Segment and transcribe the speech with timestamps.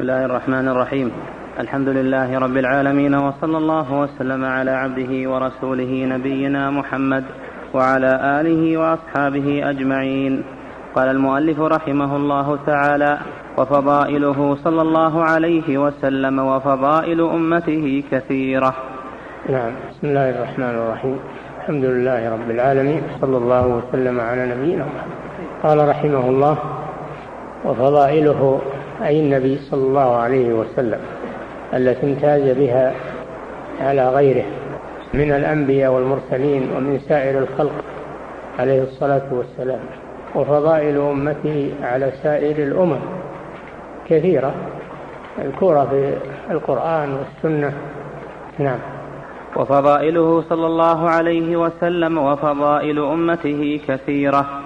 [0.00, 1.12] بسم الله الرحمن الرحيم.
[1.60, 7.24] الحمد لله رب العالمين وصلى الله وسلم على عبده ورسوله نبينا محمد
[7.74, 10.44] وعلى آله وأصحابه أجمعين.
[10.94, 13.18] قال المؤلف رحمه الله تعالى
[13.58, 18.74] وفضائله صلى الله عليه وسلم وفضائل أمته كثيرة.
[19.48, 21.18] نعم بسم الله الرحمن الرحيم.
[21.60, 25.18] الحمد لله رب العالمين صلى الله وسلم على نبينا محمد.
[25.62, 26.58] قال رحمه الله
[27.64, 28.60] وفضائله
[29.04, 31.00] أي النبي صلى الله عليه وسلم
[31.74, 32.94] التي امتاز بها
[33.80, 34.44] على غيره
[35.14, 37.72] من الأنبياء والمرسلين ومن سائر الخلق
[38.58, 39.80] عليه الصلاة والسلام.
[40.34, 42.98] وفضائل أمته على سائر الأمم
[44.08, 44.54] كثيرة
[45.38, 46.14] مذكورة في
[46.50, 47.72] القرآن والسنة.
[48.58, 48.78] نعم.
[49.56, 54.59] وفضائله صلى الله عليه وسلم وفضائل أمته كثيرة.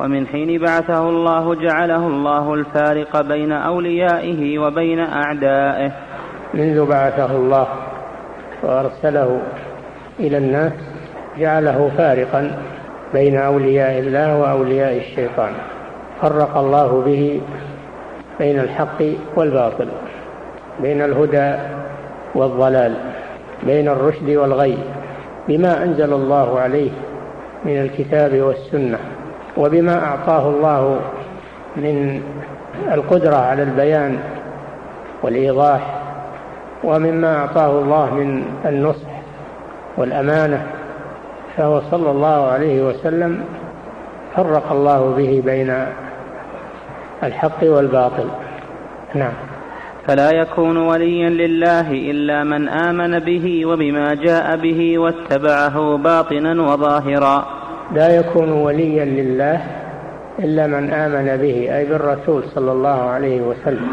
[0.00, 5.92] ومن حين بعثه الله جعله الله الفارق بين أوليائه وبين أعدائه.
[6.54, 7.66] منذ بعثه الله
[8.62, 9.40] وأرسله
[10.20, 10.72] إلى الناس
[11.38, 12.58] جعله فارقا
[13.12, 15.52] بين أولياء الله وأولياء الشيطان.
[16.22, 17.40] فرق الله به
[18.38, 19.02] بين الحق
[19.36, 19.88] والباطل
[20.82, 21.54] بين الهدى
[22.34, 22.94] والضلال
[23.62, 24.78] بين الرشد والغي
[25.48, 26.90] بما أنزل الله عليه
[27.64, 29.15] من الكتاب والسنة.
[29.56, 31.00] وبما أعطاه الله
[31.76, 32.22] من
[32.92, 34.18] القدرة على البيان
[35.22, 36.00] والإيضاح
[36.84, 39.08] ومما أعطاه الله من النصح
[39.96, 40.66] والأمانة
[41.56, 43.44] فهو صلى الله عليه وسلم
[44.36, 45.86] فرق الله به بين
[47.22, 48.28] الحق والباطل.
[49.14, 49.32] نعم.
[50.06, 57.46] فلا يكون وليا لله إلا من آمن به وبما جاء به واتبعه باطنا وظاهرا.
[57.94, 59.60] لا يكون وليا لله
[60.38, 63.88] إلا من آمن به أي بالرسول صلى الله عليه وسلم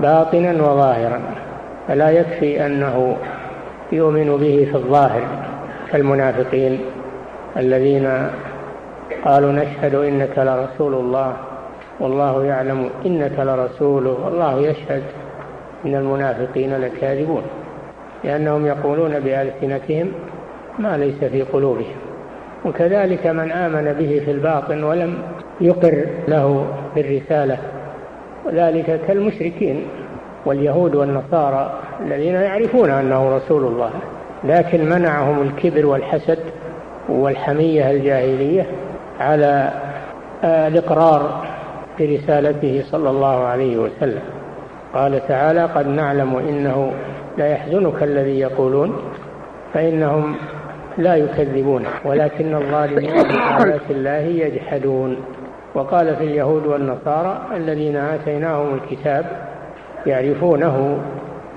[0.00, 1.20] باطنا وظاهرا.
[1.88, 3.16] فلا يكفي أنه
[3.92, 5.22] يؤمن به في الظاهر
[5.92, 6.80] كالمنافقين
[7.56, 8.30] الذين
[9.24, 11.36] قالوا نشهد إنك لرسول الله
[12.00, 15.02] والله يعلم إنك لرسوله والله يشهد
[15.86, 17.42] إن المنافقين لكاذبون
[18.24, 20.12] لأنهم يقولون بألسنتهم
[20.78, 22.01] ما ليس في قلوبهم.
[22.64, 25.18] وكذلك من آمن به في الباطن ولم
[25.60, 27.58] يقر له بالرسالة.
[28.46, 29.86] وذلك كالمشركين
[30.46, 33.90] واليهود والنصارى الذين يعرفون أنه رسول الله
[34.44, 36.38] لكن منعهم الكبر والحسد
[37.08, 38.66] والحمية الجاهلية
[39.20, 39.70] على
[40.44, 41.44] الإقرار
[41.98, 44.22] برسالته صلى الله عليه وسلم.
[44.94, 46.92] قال تعالى قد نعلم إنه
[47.38, 48.96] لا يحزنك الذي يقولون
[49.74, 50.36] فإنهم
[50.98, 55.16] لا يكذبون ولكن الظالمين بآيات الله يجحدون.
[55.74, 59.24] وقال في اليهود والنصارى الذين آتيناهم الكتاب
[60.06, 60.98] يعرفونه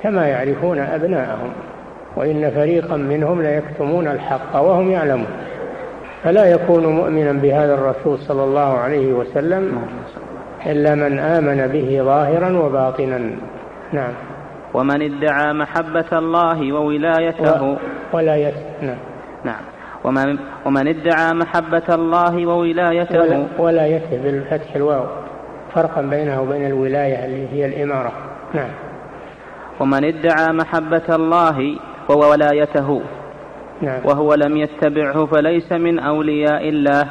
[0.03, 1.50] كما يعرفون أبناءهم
[2.16, 5.28] وإن فريقا منهم ليكتمون الحق وهم يعلمون.
[6.24, 9.81] فلا يكون مؤمنا بهذا الرسول صلى الله عليه وسلم
[10.66, 13.31] إلا من آمن به ظاهرا وباطنا.
[13.94, 14.13] نعم.
[14.74, 17.78] ومن ادعى محبة الله وولايته
[18.13, 19.15] ولايته نعم.
[19.45, 19.61] نعم.
[20.03, 25.06] ومن, ومن ادعى محبة الله وولايته ولا ولايته بالفتح الواو.
[25.73, 28.11] فرقا بينه وبين الولاية اللي هي الإمارة.
[28.53, 28.69] نعم.
[29.79, 31.78] ومن ادعى محبة الله
[32.09, 33.01] وولايته
[33.81, 34.00] نعم.
[34.06, 37.06] وهو لم يتبعه فليس من أولياء الله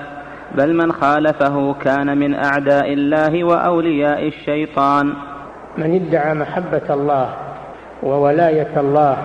[0.54, 5.14] بل من خالفه كان من أعداء الله وأولياء الشيطان.
[5.78, 7.28] من ادعى محبة الله
[8.02, 9.16] وولاية الله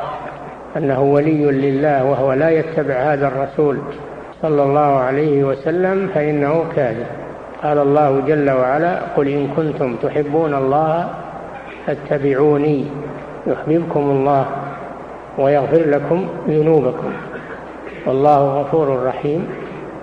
[0.78, 3.78] أنه ولي لله وهو لا يتبع هذا الرسول
[4.42, 7.06] صلى الله عليه وسلم فإنه كاذب.
[7.64, 11.10] قال الله جل وعلا قل إن كنتم تحبون الله
[11.86, 12.86] فاتبعوني
[13.48, 14.46] يحببكم الله
[15.38, 17.12] ويغفر لكم ذنوبكم
[18.06, 19.48] والله غفور رحيم.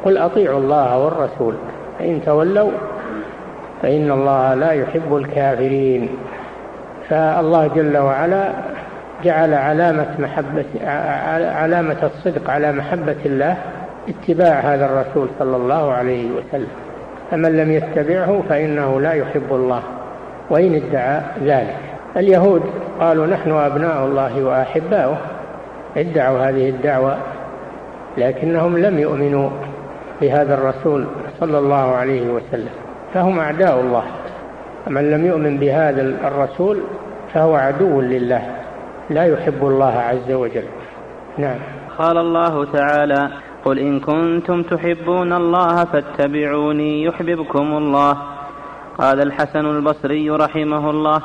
[0.04, 1.54] قل أطيعوا الله والرسول
[1.98, 2.71] فإن تولوا
[3.83, 6.09] فإن الله لا يحب الكافرين.
[7.09, 8.53] فالله جل وعلا
[9.24, 10.65] جعل علامة محبة
[11.51, 13.57] علامة الصدق على محبة الله
[14.09, 16.68] اتباع هذا الرسول صلى الله عليه وسلم.
[17.30, 19.83] فمن لم يتبعه فإنه لا يحب الله
[20.51, 21.77] وإن ادعى ذلك.
[22.16, 22.63] اليهود
[23.01, 25.19] قالوا نحن أبناء الله وأحباؤه
[25.97, 27.16] ادعوا هذه الدعوة
[28.19, 29.51] لكنهم لم يؤمنوا
[30.21, 31.07] بهذا الرسول
[31.41, 32.71] صلى الله عليه وسلم
[33.15, 34.03] فهم أعداء الله.
[34.86, 36.78] من لم يؤمن بهذا الرسول
[37.34, 38.42] فهو عدو لله.
[39.10, 40.64] لا يحب الله عز وجل.
[41.38, 41.58] نعم.
[41.98, 43.30] قال الله تعالى
[43.64, 48.16] قل إن كنتم تحبون الله فاتبعوني يحببكم الله.
[48.98, 51.22] قال الحسن البصري رحمه الله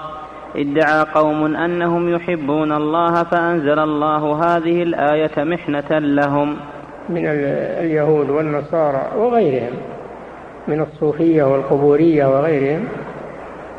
[0.55, 6.57] ادعى قوم أنهم يحبون الله فأنزل الله هذه الآية محنة لهم.
[7.09, 9.73] من اليهود والنصارى وغيرهم
[10.67, 12.87] من الصوفية والقبورية وغيرهم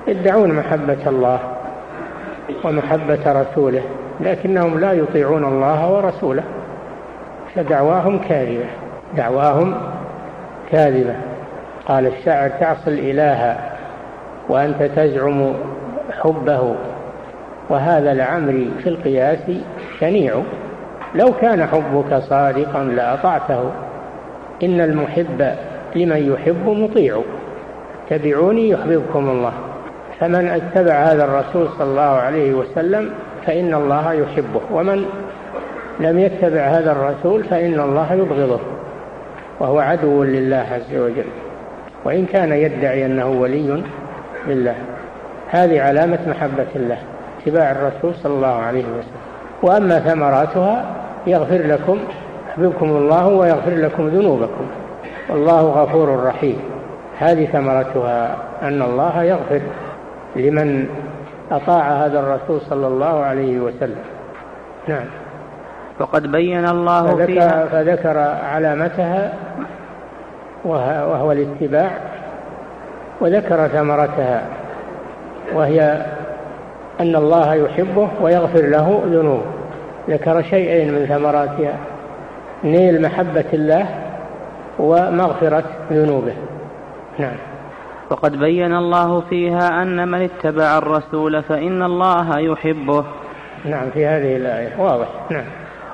[0.08, 1.40] يدعون محبة الله.
[2.64, 3.82] ومحبة رسوله
[4.20, 6.42] لكنهم لا يطيعون الله ورسوله
[7.54, 8.66] فدعواهم كاذبة
[9.16, 9.74] دعواهم
[10.70, 11.14] كاذبة.
[11.86, 13.56] قال الشاعر تعصي الإله
[14.48, 15.52] وأنت تزعم
[16.20, 16.74] حبه
[17.68, 19.50] وهذا لعمري في القياس
[20.00, 20.34] شنيع.
[21.14, 23.70] لو كان حبك صادقا لأطعته
[24.62, 25.54] إن المحب
[25.96, 27.22] لمن يحب مطيع.
[28.10, 29.52] اتبعوني يحببكم الله.
[30.22, 33.10] فمن اتبع هذا الرسول صلى الله عليه وسلم
[33.46, 35.04] فإن الله يحبه ومن
[36.00, 38.60] لم يتبع هذا الرسول فإن الله يبغضه
[39.60, 41.24] وهو عدو لله عز وجل
[42.04, 43.82] وإن كان يدعي أنه ولي
[44.46, 44.74] لله.
[45.50, 46.98] هذه علامة محبة الله
[47.40, 49.22] اتباع الرسول صلى الله عليه وسلم.
[49.62, 50.84] وأما ثمراتها
[51.26, 51.98] يغفر لكم
[52.48, 54.66] يحببكم الله ويغفر لكم ذنوبكم.
[55.30, 56.58] والله غفور رحيم.
[57.18, 59.60] هذه ثمرتها أن الله يغفر
[60.36, 60.86] لمن
[61.50, 64.02] أطاع هذا الرسول صلى الله عليه وسلم.
[64.88, 65.04] نعم.
[66.00, 69.32] وقد بين الله فذكر, فيها فذكر علامتها
[70.64, 71.90] وهو الاتباع
[73.20, 74.42] وذكر ثمرتها
[75.54, 76.06] وهي
[77.00, 79.44] أن الله يحبه ويغفر له ذنوبه.
[80.08, 81.76] ذكر شيئين من ثمراتها
[82.64, 83.86] نيل محبة الله
[84.78, 86.34] ومغفرة ذنوبه.
[87.18, 87.36] نعم.
[88.10, 93.04] وقد بين الله فيها أن من اتبع الرسول فإن الله يحبه.
[93.64, 94.80] نعم في هذه الآية.
[94.80, 95.08] واضح.
[95.30, 95.44] نعم.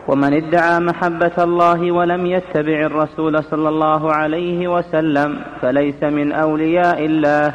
[0.09, 7.55] ومن ادعى محبة الله ولم يتبع الرسول صلى الله عليه وسلم فليس من أولياء الله.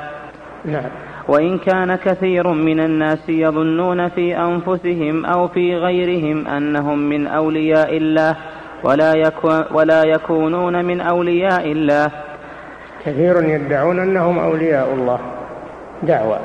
[0.65, 0.89] نعم.
[1.27, 8.37] وإن كان كثير من الناس يظنون في أنفسهم أو في غيرهم أنهم من أولياء الله
[8.83, 12.11] ولا, يكون ولا يكونون من أولياء الله.
[13.05, 15.19] كثير يدعون أنهم أولياء الله
[16.03, 16.39] دعوة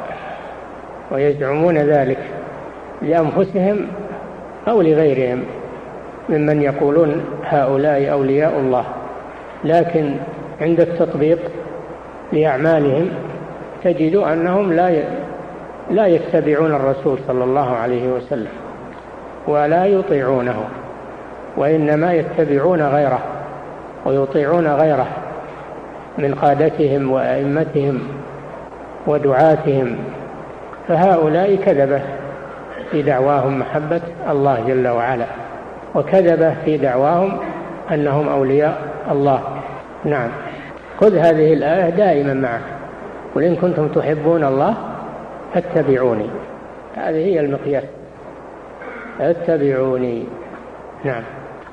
[1.10, 2.18] ويزعمون ذلك
[3.02, 3.86] لأنفسهم
[4.68, 5.44] أو لغيرهم
[6.28, 8.84] ممن يقولون هؤلاء أولياء الله.
[9.64, 10.14] لكن
[10.60, 11.38] عند التطبيق
[12.32, 13.08] لأعمالهم
[13.84, 15.02] تجد أنهم لا
[15.90, 18.50] لا يتبعون الرسول صلى الله عليه وسلم
[19.46, 20.64] ولا يطيعونه
[21.56, 23.20] وإنما يتبعون غيره
[24.06, 25.06] ويطيعون غيره.
[26.18, 28.00] من قادتهم وأئمتهم
[29.06, 29.96] ودعاتهم
[30.88, 32.00] فهؤلاء كذبة
[32.90, 34.00] في دعواهم محبة
[34.30, 35.26] الله جل وعلا
[35.94, 37.38] وكذبة في دعواهم
[37.92, 38.78] أنهم أولياء
[39.10, 39.40] الله.
[40.04, 40.28] نعم.
[41.00, 42.60] خذ هذه الآية دائما معك.
[43.34, 44.74] قل إن كنتم تحبون الله
[45.54, 46.30] فاتبعوني.
[46.96, 47.84] هذه هي المقياس.
[49.20, 50.24] اتبعوني.
[51.04, 51.22] نعم.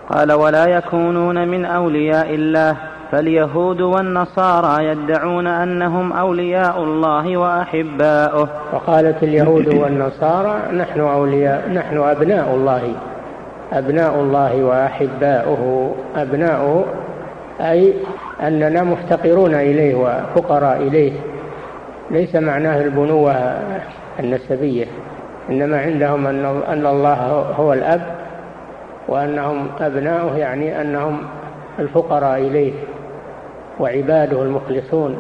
[0.10, 2.78] قال ولا يكونون من أولياء الله
[3.12, 8.50] فاليهود والنصارى يدعون أنهم أولياء الله وأحباؤه.
[8.74, 12.94] وقالت اليهود والنصارى نحن أولياء نحن أبناء الله
[13.74, 15.96] أبناء الله وأحباؤه.
[16.16, 16.86] أبناؤه
[17.62, 17.94] أي
[18.42, 21.12] أننا مفتقرون إليه وفقراء إليه.
[22.12, 23.34] ليس معناه البنوة
[24.20, 24.86] النسبية
[25.50, 26.28] إنما عندهم
[26.68, 28.02] أن الله هو الأب
[29.08, 31.18] وأنهم أبناؤه يعني أنهم
[31.80, 32.74] الفقراء إليه.
[33.80, 35.18] وعباده المخلصون.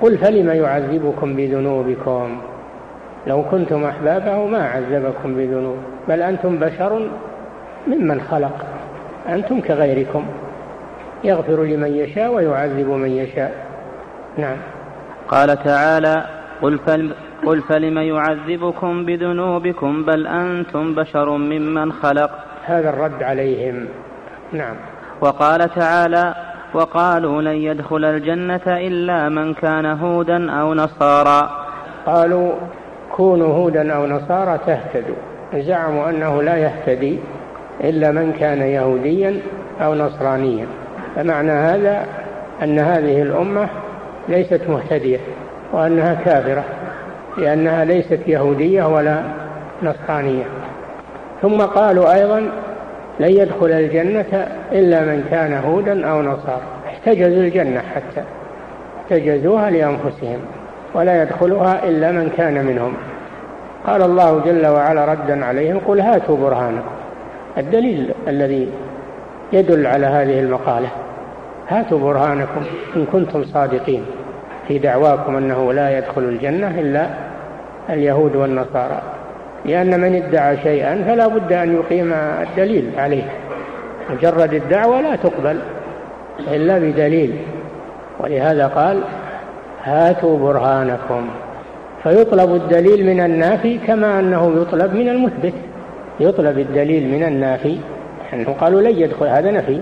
[0.00, 2.40] قل فلم يعذبكم بذنوبكم؟
[3.26, 5.76] لو كنتم أحبابه ما عذبكم بذنوب.
[6.08, 7.08] بل أنتم بشر
[7.86, 8.66] ممن خلق.
[9.28, 10.24] أنتم كغيركم.
[11.24, 13.66] يغفر لمن يشاء ويعذب من يشاء.
[14.36, 14.56] نعم.
[15.28, 16.26] قال تعالى
[16.62, 17.14] قل, فل
[17.46, 22.30] قل فلم يعذبكم بذنوبكم بل أنتم بشر ممن خلق.
[22.64, 23.88] هذا الرد عليهم.
[24.52, 24.74] نعم.
[25.20, 26.34] وقال تعالى
[26.74, 31.50] وقالوا لن يدخل الجنة إلا من كان هودا أو نصارى
[32.06, 32.52] قالوا
[33.16, 35.16] كونوا هودا أو نصارى تهتدوا.
[35.54, 37.18] زعموا أنه لا يهتدي
[37.84, 39.40] إلا من كان يهوديا
[39.80, 40.66] أو نصرانيا.
[41.16, 42.06] فمعنى هذا
[42.62, 43.68] أن هذه الأمة
[44.28, 45.18] ليست مهتدية
[45.72, 46.64] وأنها كافرة
[47.38, 49.22] لأنها ليست يهودية ولا
[49.82, 50.44] نصرانية.
[51.42, 52.50] ثم قالوا أيضا
[53.20, 56.62] لن يدخل الجنة إلا من كان هودا أو نصارى.
[56.86, 58.22] احتجزوا الجنة حتى
[58.98, 60.38] احتجزوها لأنفسهم
[60.94, 62.94] ولا يدخلها إلا من كان منهم.
[63.86, 66.90] قال الله جل وعلا ردا عليهم قل هاتوا برهانكم.
[67.58, 68.68] الدليل الذي
[69.52, 70.88] يدل على هذه المقالة
[71.68, 72.62] هاتوا برهانكم
[72.96, 74.04] إن كنتم صادقين
[74.68, 77.06] في دعواكم أنه لا يدخل الجنة إلا
[77.90, 79.02] اليهود والنصارى.
[79.68, 83.22] لأن من ادعى شيئا فلا بد أن يقيم الدليل عليه.
[84.10, 85.58] مجرد الدعوة لا تقبل
[86.52, 87.36] إلا بدليل.
[88.20, 89.00] ولهذا قال
[89.82, 91.28] هاتوا برهانكم.
[92.02, 95.54] فيطلب الدليل من النافي كما أنه يطلب من المثبت.
[96.20, 97.78] يطلب الدليل من النافي
[98.32, 99.80] أنه قالوا لن يدخل هذا نفي.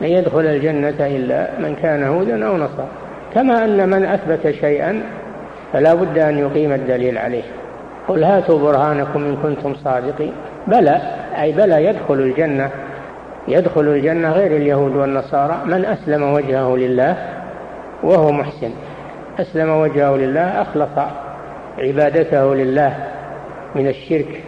[0.00, 2.88] لن يدخل الجنة إلا من كان هودا أو نصارى.
[3.34, 5.02] كما أن من أثبت شيئا
[5.72, 7.42] فلا بد أن يقيم الدليل عليه.
[8.08, 10.32] قل هاتوا برهانكم إن كنتم صادقين.
[10.66, 11.00] بلى
[11.40, 12.70] أي بلى يدخل الجنة
[13.48, 15.56] يدخل الجنة غير اليهود والنصارى.
[15.64, 17.16] من أسلم وجهه لله
[18.02, 18.70] وهو محسن.
[19.40, 20.98] أسلم وجهه لله أخلص
[21.78, 22.96] عبادته لله
[23.74, 24.42] من الشرك.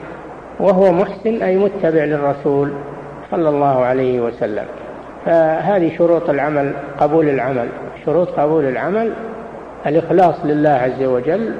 [0.60, 2.72] وهو محسن أي متبع للرسول
[3.30, 4.64] صلى الله عليه وسلم.
[5.26, 7.68] فهذه شروط العمل قبول العمل.
[8.06, 9.12] شروط قبول العمل
[9.86, 11.54] الإخلاص لله عز وجل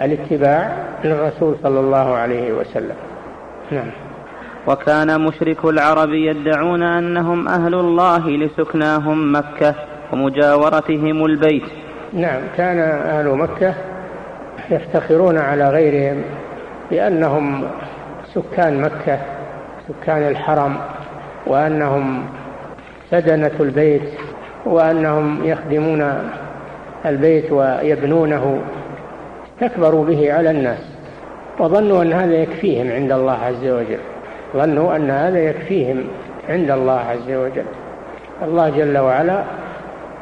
[0.00, 0.70] والاتباع
[1.04, 2.96] للرسول صلى الله عليه وسلم.
[3.70, 3.90] نعم.
[4.66, 9.74] وكان مشرك العرب يدعون أنهم أهل الله لسكناهم مكة
[10.12, 11.62] ومجاورتهم البيت.
[12.12, 13.74] نعم كان أهل مكة
[14.70, 16.22] يفتخرون على غيرهم
[16.90, 17.64] بأنهم
[18.34, 19.18] سكان مكة
[19.88, 20.76] سكان الحرم
[21.46, 22.24] وأنهم
[23.10, 24.08] سدنة البيت
[24.66, 26.30] وأنهم يخدمون
[27.06, 28.60] البيت ويبنونه.
[29.62, 30.78] استكبروا به على الناس
[31.58, 33.98] وظنوا أن هذا يكفيهم عند الله عز وجل.
[34.56, 36.04] ظنوا أن هذا يكفيهم
[36.48, 37.64] عند الله عز وجل.
[38.42, 39.42] الله جل وعلا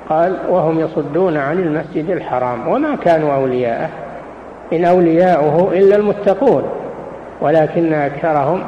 [0.09, 3.89] قال وهم يصدون عن المسجد الحرام وما كانوا أولياءه
[4.73, 6.63] إن أولياؤه إلا المتقون
[7.41, 8.63] ولكن أكثرهم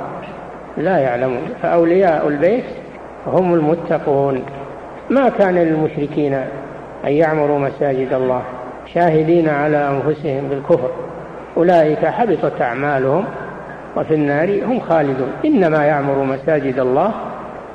[0.76, 1.48] لا يعلمون.
[1.62, 2.64] فأولياء البيت
[3.26, 4.44] هم المتقون.
[5.10, 6.34] ما كان للمشركين
[7.04, 8.42] أن يعمروا مساجد الله.
[8.94, 10.90] شاهدين على أنفسهم بالكفر.
[11.56, 13.24] أولئك حبطت أعمالهم
[13.96, 15.32] وفي النار هم خالدون.
[15.44, 17.10] إنما يعمر مساجد الله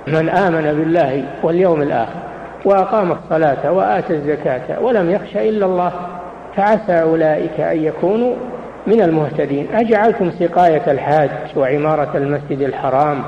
[0.07, 2.19] من آمن بالله واليوم الآخر
[2.65, 5.91] وأقام الصلاة وآتى الزكاة ولم يخش إلا الله.
[6.55, 8.33] فعسى أولئك أن يكونوا
[8.87, 9.67] من المهتدين.
[9.73, 13.23] أجعلتم سقاية الحاج وعمارة المسجد الحرام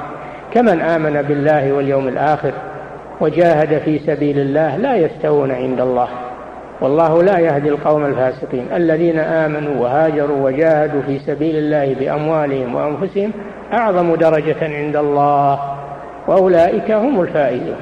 [0.54, 2.52] كمن آمن بالله واليوم الآخر
[3.22, 6.08] وجاهد في سبيل الله لا يستوون عند الله.
[6.84, 8.68] والله لا يهدي القوم الفاسقين.
[8.75, 13.32] الذين آمنوا وهاجروا وجاهدوا في سبيل الله بأموالهم وأنفسهم
[13.74, 15.60] أعظم درجة عند الله
[16.28, 17.75] وأولئك هم الفائزون.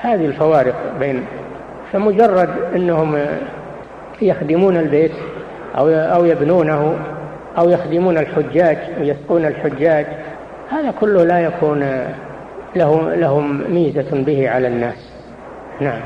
[0.00, 1.24] هذه الفوارق بين
[1.92, 3.18] فمجرد أنهم
[4.22, 5.12] يخدمون البيت
[5.78, 6.96] أو أو يبنونه
[7.58, 10.06] أو يخدمون الحجاج ويسقون الحجاج
[10.70, 11.80] هذا كله لا يكون
[12.76, 15.12] له لهم ميزة به على الناس.
[15.80, 16.00] نعم.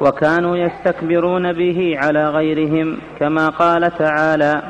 [0.00, 4.62] وكانوا يستكبرون به على غيرهم كما قال تعالى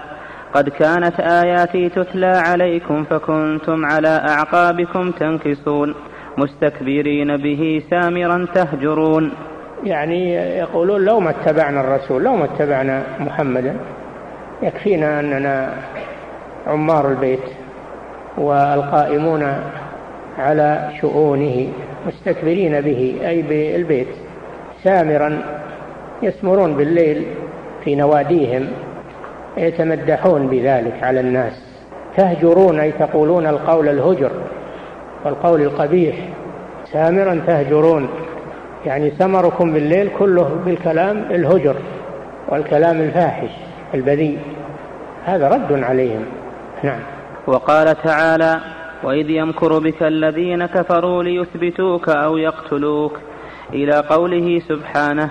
[0.55, 5.95] قد كانت آياتي تتلى عليكم فكنتم على أعقابكم تنكصون
[6.39, 9.33] مستكبرين به سامرا تهجرون.
[9.85, 13.77] يعني يقولون لو ما اتبعنا الرسول لو ما اتبعنا محمدا
[14.63, 15.75] يكفينا أننا
[16.67, 17.45] عمار البيت
[18.39, 19.55] والقائمون
[20.39, 21.69] على شؤونه
[22.07, 24.09] مستكبرين به أي بالبيت.
[24.85, 25.43] سامرا
[26.23, 27.27] يسمرون بالليل
[27.85, 28.69] في نواديهم
[29.57, 31.53] يتمدحون بذلك على الناس.
[32.17, 34.31] تهجرون أي تقولون القول الهجر
[35.25, 36.17] والقول القبيح.
[36.93, 38.09] سامرا تهجرون
[38.87, 41.77] يعني سمركم بالليل كله بالكلام الهجر
[42.49, 43.51] والكلام الفاحش
[43.95, 44.39] البذيء.
[45.25, 46.25] هذا رد عليهم.
[46.83, 47.01] نعم.
[47.47, 48.61] وقال تعالى
[49.03, 53.19] وإذ يمكر بك الذين كفروا ليثبتوك أو يقتلوك
[53.73, 55.31] إلى قوله سبحانه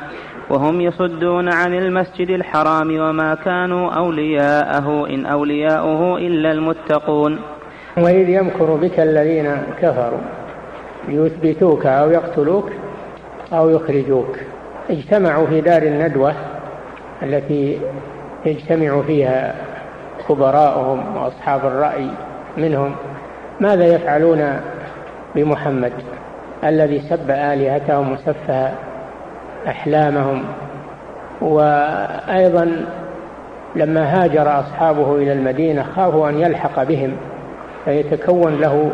[0.50, 7.40] وهم يصدون عن المسجد الحرام وما كانوا أولياءه إن أولياؤه إلا المتقون.
[7.98, 10.20] وإذ يمكر بك الذين كفروا
[11.08, 12.72] ليثبتوك أو يقتلوك
[13.54, 14.38] أو يخرجوك.
[14.90, 16.34] اجتمعوا في دار الندوة
[17.24, 17.80] التي
[18.46, 19.56] يجتمع فيها
[20.28, 22.10] خبراءهم وأصحاب الرأي
[22.58, 22.96] منهم.
[23.60, 24.62] ماذا يفعلون
[25.36, 25.94] بمحمد؟
[26.70, 28.72] الذي سب آلهتهم وسفه
[29.68, 30.44] أحلامهم.
[31.42, 32.86] وأيضا
[33.76, 37.12] لما هاجر أصحابه إلى المدينة خافوا أن يلحق بهم
[37.86, 38.92] فيتكون له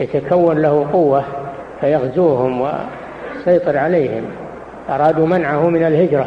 [0.00, 1.24] يتكون له قوة
[1.80, 4.22] فيغزوهم ويسيطر عليهم.
[4.90, 6.26] أرادوا منعه من الهجرة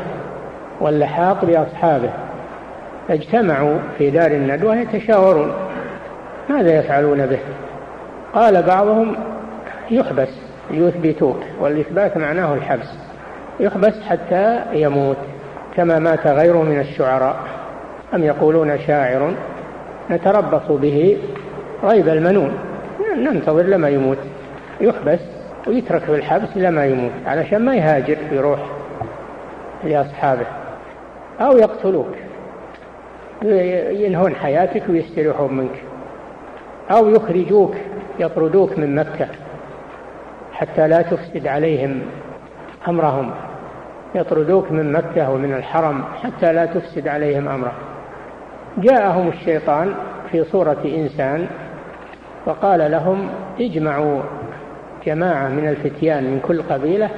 [0.81, 2.09] واللحاق بأصحابه.
[3.09, 5.51] اجتمعوا في دار الندوة يتشاورون
[6.49, 7.39] ماذا يفعلون به؟
[8.33, 9.15] قال بعضهم
[9.91, 10.42] يحبس.
[10.71, 12.93] ليثبتوك والإثبات معناه الحبس.
[13.59, 15.17] يحبس حتى يموت
[15.75, 17.35] كما مات غيره من الشعراء.
[18.13, 19.33] أم يقولون شاعر
[20.11, 21.17] نتربص به
[21.83, 22.57] ريب المنون.
[23.17, 24.17] ننتظر لما يموت.
[24.81, 25.19] يحبس
[25.67, 28.59] ويترك في الحبس لما يموت علشان ما يهاجر ويروح
[29.83, 30.45] لأصحابه.
[31.41, 32.15] أو يقتلوك.
[33.91, 35.83] ينهون حياتك ويستريحون منك.
[36.91, 37.75] أو يخرجوك
[38.19, 39.27] يطردوك من مكة.
[40.63, 42.01] حتى لا تفسد عليهم
[42.87, 43.31] أمرهم.
[44.15, 47.73] يطردوك من مكة ومن الحرم حتى لا تفسد عليهم أمرهم.
[48.77, 49.93] جاءهم الشيطان
[50.31, 51.47] في صورة إنسان
[52.45, 53.29] وقال لهم
[53.59, 54.21] اجمعوا
[55.05, 57.09] جماعة من الفتيان من كل قبيلة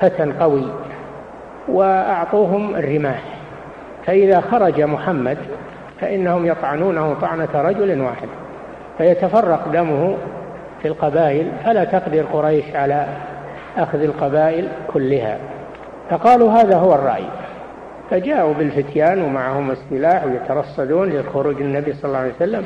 [0.00, 0.68] فتى قوي
[1.68, 3.22] وأعطوهم الرماح.
[4.06, 5.38] فإذا خرج محمد
[6.00, 8.28] فإنهم يطعنونه طعنة رجل واحد
[8.98, 10.16] فيتفرق دمه
[10.82, 13.06] في القبائل فلا تقدر قريش على
[13.76, 15.38] أخذ القبائل كلها.
[16.10, 17.24] فقالوا هذا هو الرأي.
[18.10, 22.64] فجاءوا بالفتيان ومعهم السلاح ويترصدون لخروج النبي صلى الله عليه وسلم.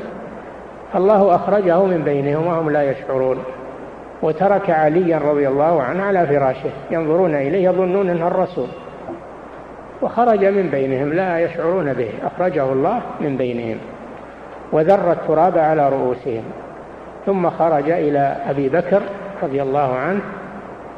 [0.95, 3.37] الله أخرجه من بينهم وهم لا يشعرون.
[4.21, 6.69] وترك عليا رضي الله عنه على فراشه.
[6.91, 8.67] ينظرون إليه يظنون أنه الرسول.
[10.01, 12.09] وخرج من بينهم لا يشعرون به.
[12.23, 13.77] أخرجه الله من بينهم.
[14.71, 16.43] وذر التراب على رؤوسهم.
[17.25, 19.01] ثم خرج إلى أبي بكر
[19.43, 20.21] رضي الله عنه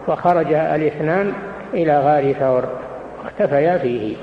[0.07, 1.33] وخرج الإثنان
[1.73, 2.63] إلى غار ثور
[3.25, 4.15] اختفيا فيه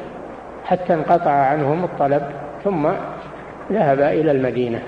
[0.65, 2.23] حتى انقطع عنهم الطلب
[2.65, 2.89] ثم
[3.73, 4.83] ذهب إلى المدينة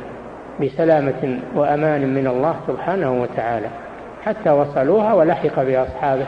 [0.60, 3.66] بسلامة وأمان من الله سبحانه وتعالى
[4.24, 6.26] حتى وصلوها ولحق بأصحابه.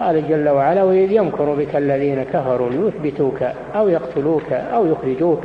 [0.00, 3.42] قال جل وعلا وإذ يمكر بك الذين كفروا ليثبتوك
[3.76, 5.40] أو يقتلوك أو يخرجوك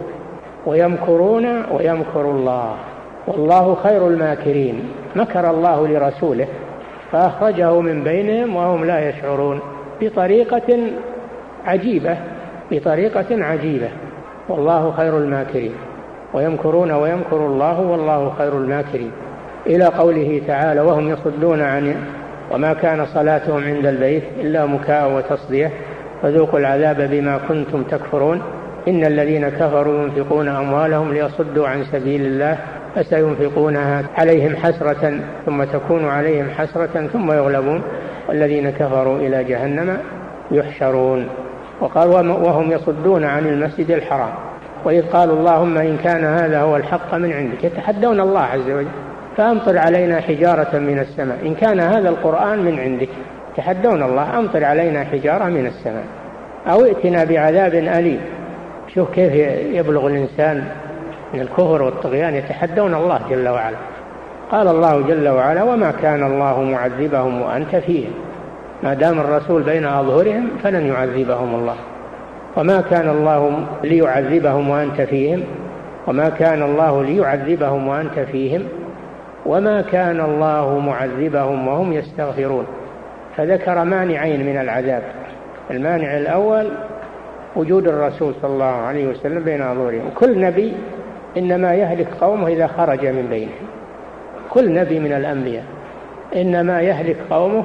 [0.66, 2.76] ويمكرون ويمكر الله.
[3.28, 4.84] والله خير الماكرين.
[5.16, 6.48] مكر الله لرسوله
[7.12, 9.60] فأخرجه من بينهم وهم لا يشعرون
[10.02, 10.80] بطريقة
[11.66, 12.18] عجيبة
[12.72, 13.90] بطريقة عجيبة.
[14.50, 15.74] والله خير الماكرين.
[16.34, 19.12] ويمكرون ويمكر الله والله خير الماكرين.
[19.68, 21.96] إلى قوله تعالى وهم يصدون عن
[22.52, 25.72] وما كان صلاتهم عند البيت إلا مكاء وتصدية.
[26.22, 28.42] فذوقوا العذاب بما كنتم تكفرون.
[28.88, 32.58] إن الذين كفروا ينفقون أموالهم ليصدوا عن سبيل الله
[32.96, 37.82] فسينفقونها عليهم حسرة ثم تكون عليهم حسرة ثم يغلبون.
[38.30, 39.98] والذين كفروا إلى جهنم
[40.52, 41.28] يحشرون.
[41.82, 44.34] وقال وهم يصدون عن المسجد الحرام.
[44.86, 48.88] وإذ قالوا اللهم إن كان هذا هو الحق من عندك يتحدون الله عز وجل.
[49.38, 51.38] فأمطر علينا حجارة من السماء.
[51.46, 53.10] إن كان هذا القرآن من عندك
[53.54, 56.04] يتحدون الله أمطر علينا حجارة من السماء.
[56.68, 58.22] أو ائتنا بعذاب أليم.
[58.96, 59.34] شوف كيف
[59.76, 60.64] يبلغ الإنسان
[61.34, 63.78] من الكفر والطغيان يتحدون الله جل وعلا.
[64.52, 68.12] قال الله جل وعلا وما كان الله معذبهم وأنت فيهم.
[68.84, 71.76] ما دام الرسول بين أظهرهم فلن يعذبهم الله.
[72.58, 75.44] وما كان الله ليعذبهم وأنت فيهم.
[76.08, 78.64] وما كان الله ليعذبهم وأنت فيهم.
[79.46, 82.66] وما كان الله معذبهم وهم يستغفرون.
[83.38, 85.04] فذكر مانعين من العذاب.
[85.72, 86.68] المانع الأول
[87.56, 90.10] وجود الرسول صلى الله عليه وسلم بين أظهرهم.
[90.16, 90.74] كل نبي
[91.38, 93.68] إنما يهلك قومه إذا خرج من بينهم.
[94.50, 95.64] كل نبي من الأنبياء.
[96.36, 97.64] إنما يهلك قومه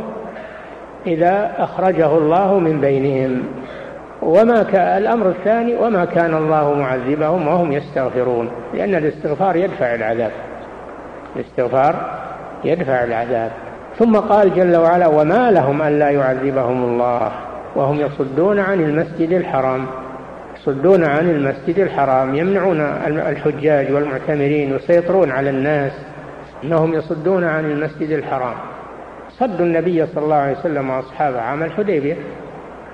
[1.07, 3.43] إذا أخرجه الله من بينهم.
[4.23, 8.51] وما كان الأمر الثاني وما كان الله معذبهم وهم يستغفرون.
[8.75, 10.31] لأن الاستغفار يدفع العذاب.
[11.37, 11.95] الاستغفار
[12.65, 13.51] يدفع العذاب.
[13.99, 17.31] ثم قال جل وعلا وما لهم ألا يعذبهم الله.
[17.77, 19.87] وهم يصدون عن المسجد الحرام.
[20.67, 25.93] يصدون عن المسجد الحرام يمنعون الحجاج والمعتمرين ويسيطرون على الناس
[26.65, 28.55] إنهم يصدون عن المسجد الحرام.
[29.31, 32.17] صدوا النبي صلى الله عليه وسلم واصحابه عام الحديبية.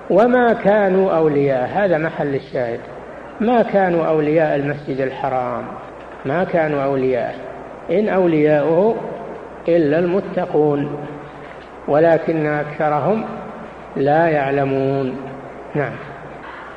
[0.09, 2.79] وما كانوا أولياء هذا محل الشاهد.
[3.41, 5.63] ما كانوا أولياء المسجد الحرام.
[6.25, 7.35] ما كانوا أولياء.
[7.91, 8.95] إن أولياؤه
[9.67, 11.05] إلا المتقون.
[11.87, 13.25] ولكن أكثرهم
[13.95, 15.15] لا يعلمون.
[15.75, 16.12] نعم.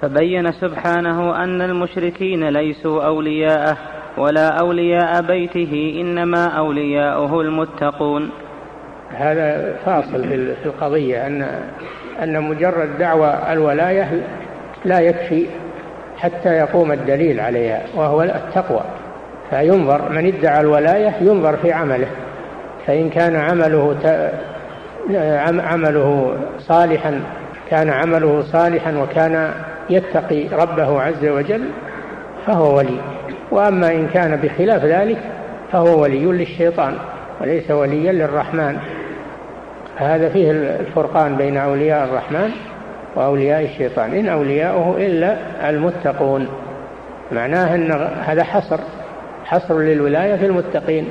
[0.03, 3.77] فبين سبحانه أن المشركين ليسوا أولياءه
[4.19, 8.31] ولا أولياء بيته إنما أولياؤه المتقون.
[9.11, 10.23] هذا فاصل
[10.63, 11.63] في القضية أن
[12.23, 14.27] أن مجرد دعوى الولاية
[14.85, 15.47] لا يكفي
[16.17, 18.83] حتى يقوم الدليل عليها وهو التقوى.
[19.51, 22.09] فينظر من ادعى الولاية ينظر في عمله.
[22.87, 23.97] فإن كان عمله
[25.61, 27.21] عمله صالحا
[27.71, 29.53] كان عمله صالحا وكان
[29.91, 31.69] يتقي ربه عز وجل
[32.47, 33.01] فهو ولي.
[33.51, 35.19] وأما إن كان بخلاف ذلك
[35.73, 36.95] فهو ولي للشيطان
[37.41, 38.79] وليس وليا للرحمن.
[39.97, 42.51] هذا فيه الفرقان بين أولياء الرحمن
[43.17, 44.15] وأولياء الشيطان.
[44.15, 45.37] إن أولياؤه إلا
[45.71, 46.49] المتقون.
[47.33, 47.93] معناه أن
[48.25, 48.79] هذا حصر
[49.45, 51.09] حصر للولاية في المتقين.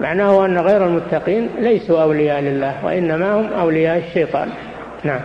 [0.00, 4.48] معناه أن غير المتقين ليسوا أولياء لله وإنما هم أولياء الشيطان.
[5.04, 5.20] نعم.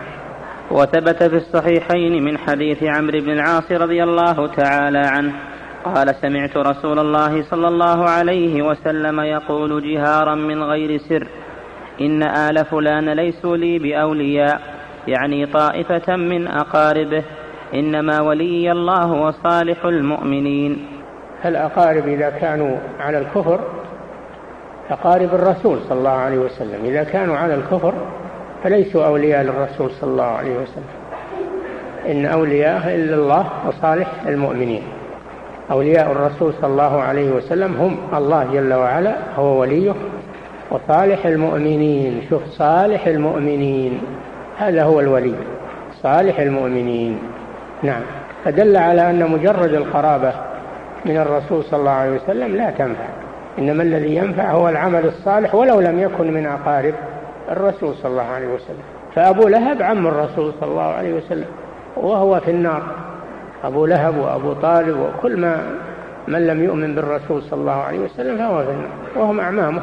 [0.70, 5.32] وثبت في الصحيحين من حديث عمرو بن العاص رضي الله تعالى عنه
[5.84, 11.28] قال سمعت رسول الله صلى الله عليه وسلم يقول جهارا من غير سر
[12.00, 14.60] إن آل فلان ليسوا لي بأولياء
[15.08, 17.22] يعني طائفة من أقاربه
[17.74, 20.86] إنما ولي الله وصالح المؤمنين.
[21.44, 23.60] الأقارب إذا كانوا على الكفر؟
[24.90, 27.94] أقارب الرسول صلى الله عليه وسلم إذا كانوا على الكفر
[28.64, 30.84] فليسوا أولياء للرسول صلى الله عليه وسلم.
[32.08, 34.82] إن أولياء إلا الله وصالح المؤمنين.
[35.70, 39.94] أولياء الرسول صلى الله عليه وسلم هم الله جل وعلا هو وليه.
[40.70, 44.00] وصالح المؤمنين شوف صالح المؤمنين
[44.58, 45.34] هذا هو الولي.
[46.02, 47.18] صالح المؤمنين.
[47.82, 48.02] نعم.
[48.44, 50.32] فدل على أن مجرد القرابة
[51.04, 53.06] من الرسول صلى الله عليه وسلم لا تنفع.
[53.58, 56.94] إنما الذي ينفع هو العمل الصالح ولو لم يكن من أقارب.
[57.50, 58.82] الرسول صلى الله عليه وسلم.
[59.14, 61.48] فأبو لهب عم الرسول صلى الله عليه وسلم
[61.96, 62.82] وهو في النار.
[63.64, 65.60] أبو لهب وأبو طالب وكل ما
[66.28, 68.90] من لم يؤمن بالرسول صلى الله عليه وسلم فهو في النار.
[69.16, 69.82] وهم أعمامه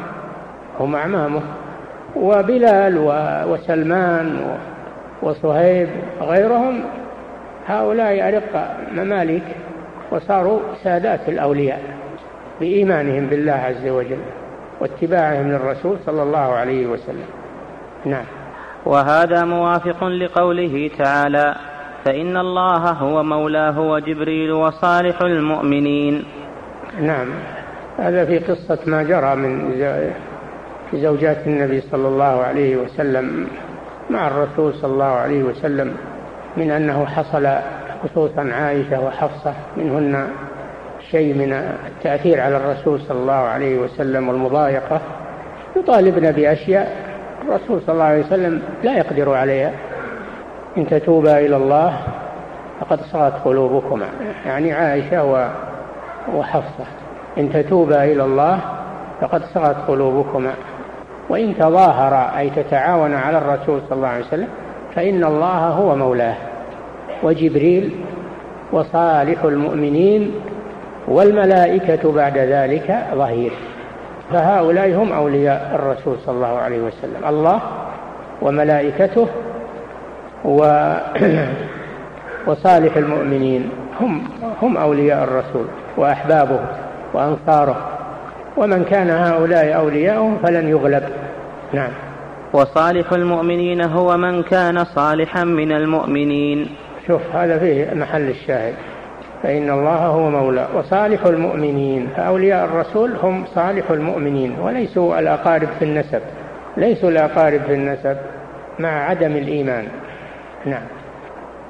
[0.80, 1.40] هم أعمامه.
[2.16, 2.98] وبلال
[3.48, 4.56] وسلمان
[5.22, 5.88] وصهيب
[6.20, 6.80] غيرهم
[7.66, 9.44] هؤلاء أرق مماليك
[10.10, 11.82] وصاروا سادات الأولياء
[12.60, 14.18] بإيمانهم بالله عز وجل
[14.80, 17.26] واتباعهم للرسول صلى الله عليه وسلم.
[18.04, 18.24] نعم.
[18.86, 21.54] وهذا موافق لقوله تعالى
[22.04, 26.24] فإن الله هو مولاه وجبريل وصالح المؤمنين.
[27.00, 27.28] نعم.
[27.98, 29.74] هذا في قصة ما جرى من
[30.94, 33.46] زوجات النبي صلى الله عليه وسلم
[34.10, 35.96] مع الرسول صلى الله عليه وسلم
[36.56, 37.48] من أنه حصل
[38.04, 40.28] خصوصا عائشة وحفصة منهن
[41.10, 41.52] شيء من
[41.86, 45.00] التأثير على الرسول صلى الله عليه وسلم والمضايقة
[45.76, 47.03] يطالبن بأشياء
[47.48, 49.72] الرسول صلى الله عليه وسلم لا يقدر عليها.
[50.76, 51.96] إن تتوبا إلى الله
[52.80, 54.06] فقد صغت قلوبكما.
[54.46, 55.48] يعني عائشة
[56.34, 56.84] وحفصة.
[57.38, 58.60] إن تتوبا إلى الله
[59.20, 60.52] فقد صغت قلوبكما.
[61.28, 64.48] وإن تظاهر أي تتعاون على الرسول صلى الله عليه وسلم
[64.94, 66.36] فإن الله هو مولاه.
[67.22, 67.94] وجبريل
[68.72, 70.34] وصالح المؤمنين
[71.08, 73.52] والملائكة بعد ذلك ظهير.
[74.32, 77.60] فهؤلاء هم أولياء الرسول صلى الله عليه وسلم الله
[78.42, 79.28] وملائكته
[80.44, 80.60] و
[82.46, 84.22] وصالح المؤمنين هم
[84.62, 86.60] هم أولياء الرسول وأحبابه
[87.14, 87.90] وأنصاره.
[88.56, 91.02] ومن كان هؤلاء أولياءهم فلن يغلب.
[91.72, 91.90] نعم.
[92.52, 96.68] وصالح المؤمنين هو من كان صالحا من المؤمنين.
[97.06, 98.74] شوف هذا فيه محل الشاهد.
[99.44, 102.08] فإن الله هو مولى وصالح المؤمنين.
[102.16, 106.20] فأولياء الرسول هم صالح المؤمنين وليسوا الأقارب في النسب
[106.76, 108.16] ليسوا الأقارب في النسب
[108.78, 109.88] مع عدم الإيمان.
[110.66, 110.82] نعم.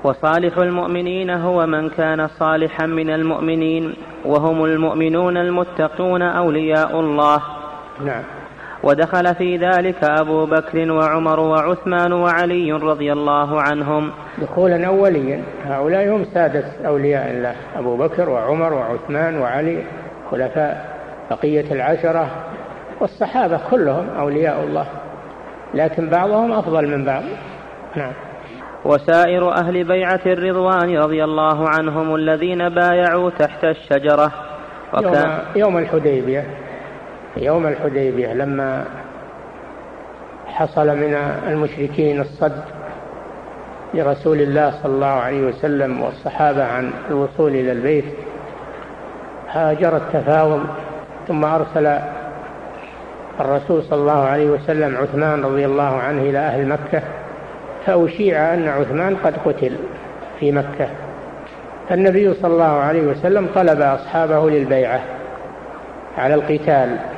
[0.05, 7.43] وصالح المؤمنين هو من كان صالحا من المؤمنين وهم المؤمنون المتقون أولياء الله.
[8.05, 8.23] نعم.
[8.85, 14.11] ودخل في ذلك أبو بكر وعمر وعثمان وعلي رضي الله عنهم.
[14.39, 15.43] دخولا أوليا.
[15.65, 17.55] هؤلاء هم سادة أولياء الله.
[17.77, 19.85] أبو بكر وعمر وعثمان وعلي
[20.31, 20.97] خلفاء
[21.31, 22.31] بقية العشرة
[23.01, 24.87] والصحابة كلهم أولياء الله.
[25.75, 27.23] لكن بعضهم أفضل من بعض.
[27.97, 28.13] نعم.
[28.85, 34.33] وسائر أهل بيعة الرضوان رضي الله عنهم الذين بايعوا تحت الشجرة.
[34.93, 36.45] وكان يوم, يوم الحديبية.
[37.37, 38.85] يوم الحديبية لما
[40.47, 41.15] حصل من
[41.49, 42.65] المشركين الصد
[43.95, 48.05] لرسول الله صلى الله عليه وسلم والصحابة عن الوصول إلى البيت
[49.51, 50.61] هاجر التفاوض
[51.29, 51.99] ثم أرسل
[53.41, 57.03] الرسول صلى الله عليه وسلم عثمان رضي الله عنه إلى أهل مكة
[57.87, 59.77] فأشيع أن عثمان قد قتل
[60.41, 60.89] في مكة.
[61.89, 65.01] فالنبي صلى الله عليه وسلم طلب أصحابه للبيعة
[66.19, 67.14] على القتال.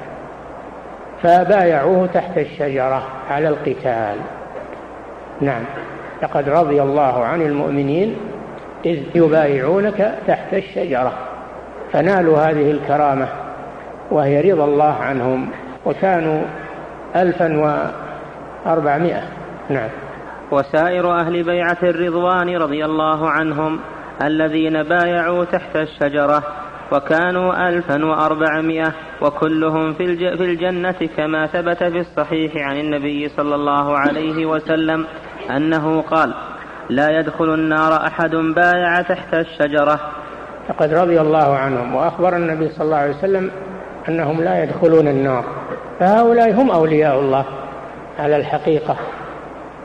[1.22, 4.16] فبايعوه تحت الشجرة على القتال.
[5.40, 5.62] نعم.
[6.22, 8.16] لقد رضي الله عن المؤمنين
[8.85, 11.12] إذ يبايعونك تحت الشجرة.
[11.92, 13.29] فنالوا هذه الكرامة
[14.11, 15.48] وهي رضا الله عنهم
[15.87, 16.42] وكانوا
[17.16, 17.81] ألفا
[18.66, 19.22] وأربعمائة.
[19.70, 19.88] نعم.
[20.50, 23.81] وسائر أهل بيعة الرضوان رضي الله عنهم
[24.22, 26.42] الذين بايعوا تحت الشجرة
[26.92, 33.99] وكانوا ألفا وأربعمائة وكلهم في, في الجنة كما ثبت في الصحيح عن النبي صلى الله
[33.99, 35.07] عليه وسلم
[35.51, 36.35] أنه قال
[36.90, 40.01] لا يدخل النار أحد بايع تحت الشجرة.
[40.70, 43.51] لقد رضي الله عنهم وأخبر النبي صلى الله عليه وسلم
[44.09, 45.44] أنهم لا يدخلون النار
[46.01, 47.44] فهؤلاء هم أولياء الله
[48.18, 48.96] على الحقيقة.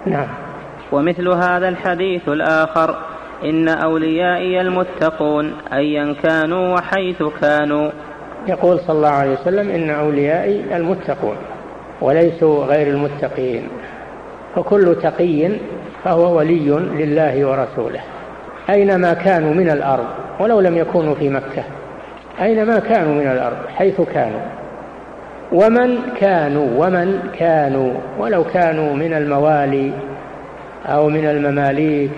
[0.06, 0.28] نعم.
[0.92, 2.96] ومثل هذا الحديث الآخر
[3.44, 7.90] إن أوليائي المتقون أيا كانوا وحيث كانوا.
[8.48, 11.36] يقول صلى الله عليه وسلم إن أوليائي المتقون
[12.02, 13.68] وليسوا غير المتقين.
[14.56, 15.50] فكل تقي
[16.04, 18.02] فهو ولي لله ورسوله.
[18.70, 20.06] أينما كانوا من الأرض
[20.40, 21.64] ولو لم يكونوا في مكة
[22.42, 24.42] أينما كانوا من الأرض حيث كانوا.
[25.52, 29.92] ومن كانوا ومن كانوا ولو كانوا من الموالي
[30.86, 32.12] أو من المماليك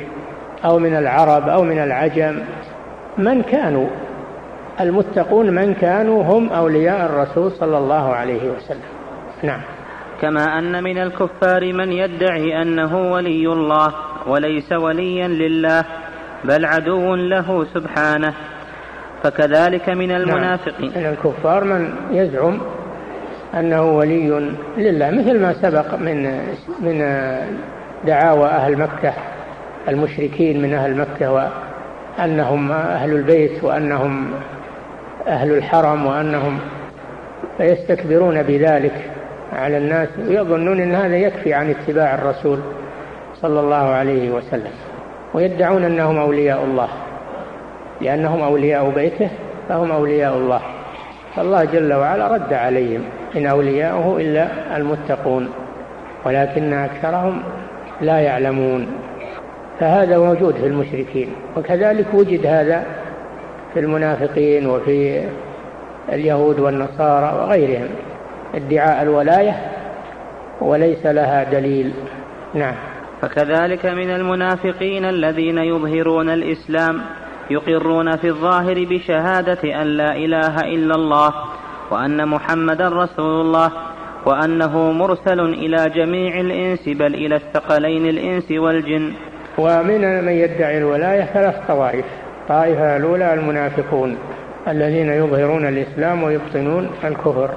[0.65, 2.39] أو من العرب أو من العجم
[3.17, 3.87] من كانوا
[4.81, 8.81] المتقون من كانوا هم أولياء الرسول صلى الله عليه وسلم.
[9.43, 9.61] نعم.
[10.21, 13.93] كما أن من الكفار من يدعي أنه ولي الله
[14.27, 15.85] وليس وليا لله
[16.43, 18.33] بل عدو له سبحانه.
[19.23, 20.21] فكذلك من نعم.
[20.21, 22.61] المنافقين من الكفار من يزعم
[23.53, 26.23] أنه ولي لله مثل ما سبق من
[26.79, 26.99] من
[28.05, 29.13] دعاوى أهل مكة.
[29.87, 31.51] المشركين من أهل مكة
[32.19, 34.31] وأنهم أهل البيت وأنهم
[35.27, 36.59] أهل الحرم وأنهم
[37.57, 39.11] فيستكبرون بذلك
[39.53, 42.59] على الناس ويظنون أن هذا يكفي عن اتباع الرسول
[43.41, 44.71] صلى الله عليه وسلم
[45.33, 46.87] ويدعون أنهم أولياء الله
[48.01, 49.29] لأنهم أولياء بيته
[49.69, 50.61] فهم أولياء الله
[51.35, 53.01] فالله جل وعلا رد عليهم
[53.35, 55.49] إن أولياؤه إلا المتقون
[56.25, 57.43] ولكن أكثرهم
[58.01, 58.87] لا يعلمون
[59.83, 62.85] فهذا موجود في المشركين وكذلك وجد هذا
[63.73, 65.23] في المنافقين وفي
[66.11, 67.89] اليهود والنصارى وغيرهم.
[68.55, 69.71] ادعاء الولاية
[70.61, 71.93] وليس لها دليل.
[72.53, 72.75] نعم.
[73.21, 77.01] فكذلك من المنافقين الذين يظهرون الإسلام
[77.49, 81.33] يقرون في الظاهر بشهادة أن لا إله إلا الله
[81.91, 83.71] وأن محمدا رسول الله
[84.25, 89.13] وأنه مرسل إلى جميع الإنس بل إلى الثقلين الإنس والجن.
[89.57, 92.05] ومن من يدعي الولاية ثلاث طوائف.
[92.41, 94.17] الطائفة الأولى المنافقون
[94.67, 97.49] الذين يظهرون الإسلام ويبطنون الكفر.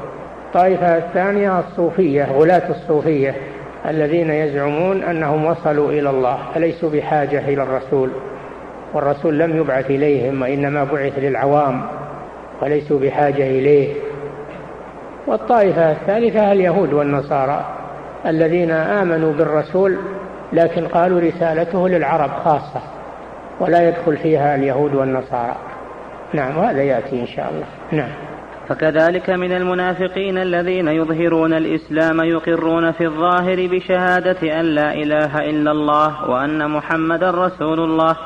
[0.46, 3.34] الطائفة الثانية الصوفية غلاة الصوفية
[3.88, 8.10] الذين يزعمون أنهم وصلوا إلى الله فليسوا بحاجة إلى الرسول؟
[8.94, 11.82] والرسول لم يبعث إليهم وإنما بعث للعوام
[12.62, 13.94] وليسوا بحاجة إليه؟
[15.26, 17.64] والطائفة الثالثة اليهود والنصارى
[18.26, 19.96] الذين آمنوا بالرسول
[20.52, 22.80] لكن قالوا رسالته للعرب خاصة
[23.60, 25.56] ولا يدخل فيها اليهود والنصارى.
[26.32, 27.66] نعم وهذا يأتي إن شاء الله.
[27.92, 28.10] نعم.
[28.68, 36.30] فكذلك من المنافقين الذين يظهرون الإسلام يقرون في الظاهر بشهادة أن لا إله إلا الله
[36.30, 38.16] وأن محمدا رسول الله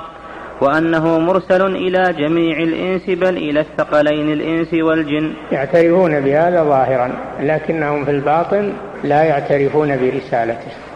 [0.60, 5.32] وأنه مرسل إلى جميع الإنس بل إلى الثقلين الإنس والجن.
[5.52, 8.72] يعترفون بهذا ظاهرا لكنهم في الباطن
[9.04, 10.89] لا يعترفون برسالته.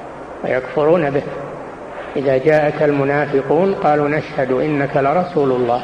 [0.45, 1.23] ويكفرون به.
[2.17, 5.83] إذا جاءك المنافقون قالوا نشهد إنك لرسول الله.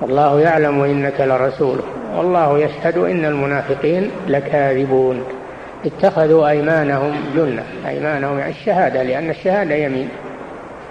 [0.00, 1.82] والله يعلم إنك لرسوله
[2.16, 5.24] والله يشهد إن المنافقين لكاذبون.
[5.86, 7.62] اتخذوا أيمانهم جنة.
[7.88, 10.08] أيمانهم يعني الشهادة لأن الشهادة يمين.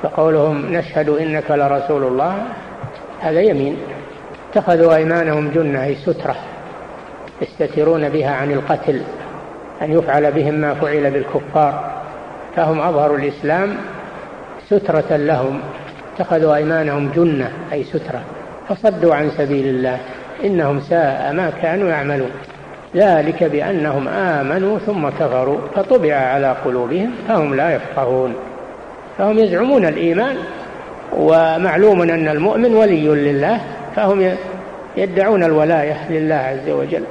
[0.04, 2.38] فقولهم نشهد إنك لرسول الله
[3.20, 3.78] هذا يمين.
[4.52, 6.36] اتخذوا أيمانهم جنة أي سترة.
[7.42, 9.02] يستترون بها عن القتل
[9.82, 11.92] أن يفعل بهم ما فعل بالكفار.
[12.56, 13.78] فهم أظهروا الإسلام
[14.68, 15.60] سترة لهم
[16.16, 18.22] اتخذوا أيمانهم جنة أي سترة.
[18.70, 19.98] فصدوا عن سبيل الله
[20.44, 22.32] إنهم ساء ما كانوا يعملون.
[22.96, 28.34] ذلك بأنهم آمنوا ثم كفروا فطبع على قلوبهم فهم لا يفقهون.
[29.18, 30.36] فهم يزعمون الإيمان
[31.14, 33.60] ومعلوم أن المؤمن ولي لله
[33.96, 34.36] فهم
[34.98, 37.04] يدعون الولاية لله عز وجل.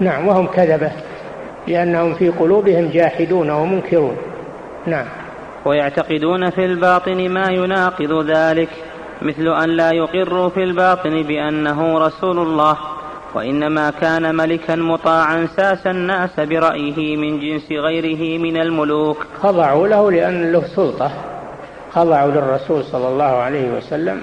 [0.00, 0.90] نعم وهم كذبة
[1.68, 4.16] لأنهم في قلوبهم جاحدون ومنكرون.
[4.86, 5.06] نعم.
[5.64, 8.68] ويعتقدون في الباطن ما يناقض ذلك
[9.22, 12.76] مثل أن لا يقروا في الباطن بأنه رسول الله
[13.34, 19.26] وإنما كان ملكا مطاعا ساس الناس برأيه من جنس غيره من الملوك.
[19.42, 21.10] خضعوا له لأن له سلطة.
[21.92, 24.20] خضعوا للرسول صلى الله عليه وسلم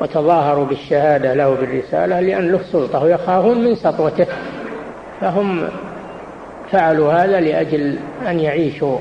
[0.00, 4.26] وتظاهروا بالشهادة له بالرسالة لأن له سلطة ويخافون من سطوته.
[5.20, 5.68] فهم
[6.70, 8.98] فعلوا هذا لأجل أن يعيشوا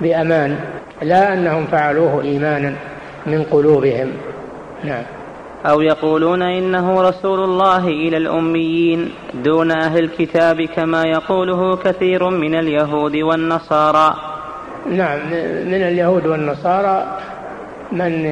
[0.00, 0.56] بأمان
[1.02, 2.74] لا أنهم فعلوه إيمانا
[3.26, 4.12] من قلوبهم.
[4.84, 5.02] نعم.
[5.66, 13.16] أو يقولون إنه رسول الله إلى الأميين دون أهل الكتاب كما يقوله كثير من اليهود
[13.16, 14.16] والنصارى.
[14.90, 15.18] نعم
[15.66, 17.18] من اليهود والنصارى
[17.92, 18.22] من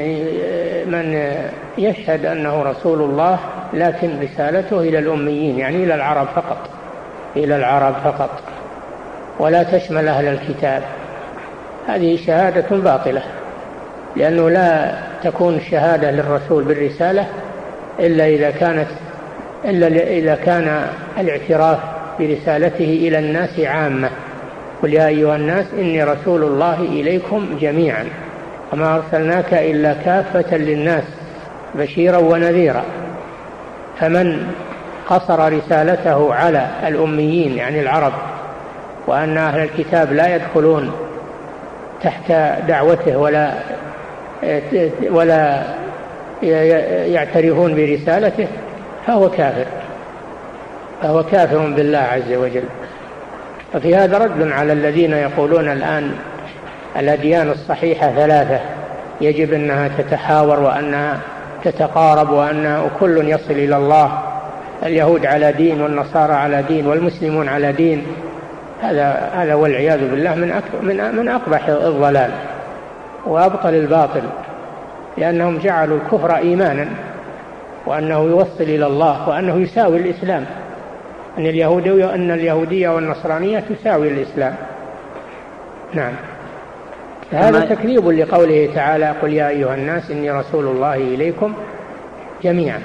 [0.91, 1.35] من
[1.79, 3.39] يشهد أنه رسول الله
[3.73, 6.71] لكن رسالته إلى الأميين يعني إلى العرب فقط
[7.37, 8.31] إلى العرب فقط
[9.39, 10.83] ولا تشمل أهل الكتاب.
[11.95, 13.23] هذه شهادة باطلة
[14.17, 14.93] لأنه لا
[15.25, 17.27] تكون الشهادة للرسول بالرسالة
[17.99, 18.89] إلا إذا كانت
[19.65, 20.87] إلا إذا كان
[21.19, 21.79] الاعتراف
[22.19, 24.11] برسالته إلى الناس عامة.
[24.83, 28.05] قل يا أيها الناس إني رسول الله إليكم جميعا
[28.73, 31.05] وما أرسلناك إلا كافة للناس
[31.75, 32.85] بشيرا ونذيرا.
[34.01, 34.47] فمن
[35.09, 38.13] قصر رسالته على الأميين يعني العرب
[39.07, 40.93] وأن أهل الكتاب لا يدخلون
[42.03, 42.33] تحت
[42.69, 43.53] دعوته ولا
[45.11, 45.63] ولا
[47.07, 48.49] يعترفون برسالته
[49.07, 49.67] فهو كافر.
[51.03, 52.65] فهو كافر بالله عز وجل.
[53.75, 56.13] وفي هذا رد على الذين يقولون الآن
[56.99, 58.61] الأديان الصحيحة ثلاثة.
[59.21, 61.19] يجب أنها تتحاور وأنها
[61.65, 64.23] تتقارب وأن كل يصل إلى الله.
[64.83, 68.07] اليهود على دين والنصارى على دين والمسلمون على دين.
[68.83, 72.31] هذا هذا والعياذ بالله من من من أقبح الضلال
[73.27, 74.23] وأبطل الباطل
[75.19, 76.89] لأنهم جعلوا الكفر إيمانا
[77.87, 80.47] وأنه يوصل إلى الله وأنه يساوي الإسلام.
[81.39, 84.55] أن اليهودية أن اليهودية والنصرانية تساوي الإسلام.
[85.95, 86.13] نعم.
[87.33, 91.55] هذا تكذيب لقوله تعالى قل يا أيها الناس إني رسول الله إليكم
[92.43, 92.81] جميعا.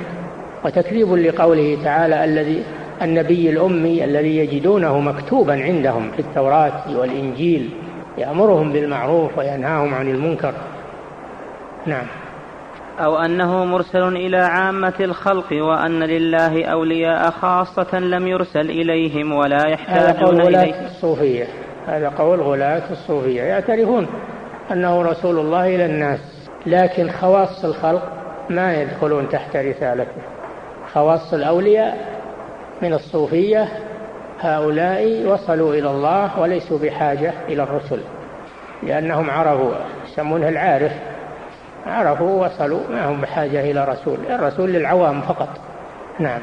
[0.66, 2.64] وتكذيب لقوله تعالى الذي
[3.02, 7.70] النبي الأمي الذي يجدونه مكتوبا عندهم في التوراة والإنجيل
[8.18, 10.54] يأمرهم بالمعروف وينهاهم عن المنكر.
[11.86, 12.06] نعم.
[13.00, 20.00] أو أنه مرسل إلى عامة الخلق وأن لله أولياء خاصة لم يرسل إليهم ولا يحتاجون
[20.00, 21.46] هذا قول غلاة الصوفية.
[21.88, 23.42] هذا قول غلاة الصوفية.
[23.42, 24.08] يعترفون
[24.72, 28.12] أنه رسول الله إلى الناس لكن خواص الخلق
[28.50, 30.22] ما يدخلون تحت رسالته.
[30.94, 32.15] خواص الأولياء
[32.82, 33.68] من الصوفية
[34.40, 38.00] هؤلاء وصلوا إلى الله وليسوا بحاجة إلى الرسل
[38.84, 39.74] لأنهم عرفوا
[40.12, 40.92] يسمونه العارف
[41.88, 45.50] عرفوا وصلوا ما هم بحاجة إلى رسول الرسول للعوام فقط.
[46.20, 46.42] نعم.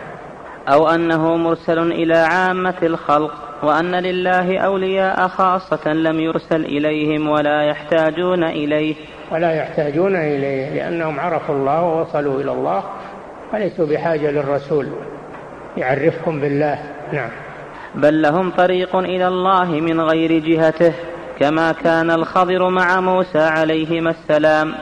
[0.69, 8.45] أو أنه مرسل إلى عامة الخلق وأن لله أولياء خاصة لم يرسل إليهم ولا يحتاجون
[8.45, 8.95] إليه.
[9.33, 12.83] ولا يحتاجون إليه لأنهم عرفوا الله ووصلوا إلى الله
[13.55, 14.89] وليسوا بحاجة للرسول.
[15.77, 16.79] يعرفهم بالله.
[17.13, 17.31] نعم.
[17.95, 20.93] بل لهم طريق إلى الله من غير جهته
[21.41, 24.75] كما كان الخضر مع موسى عليهما السلام.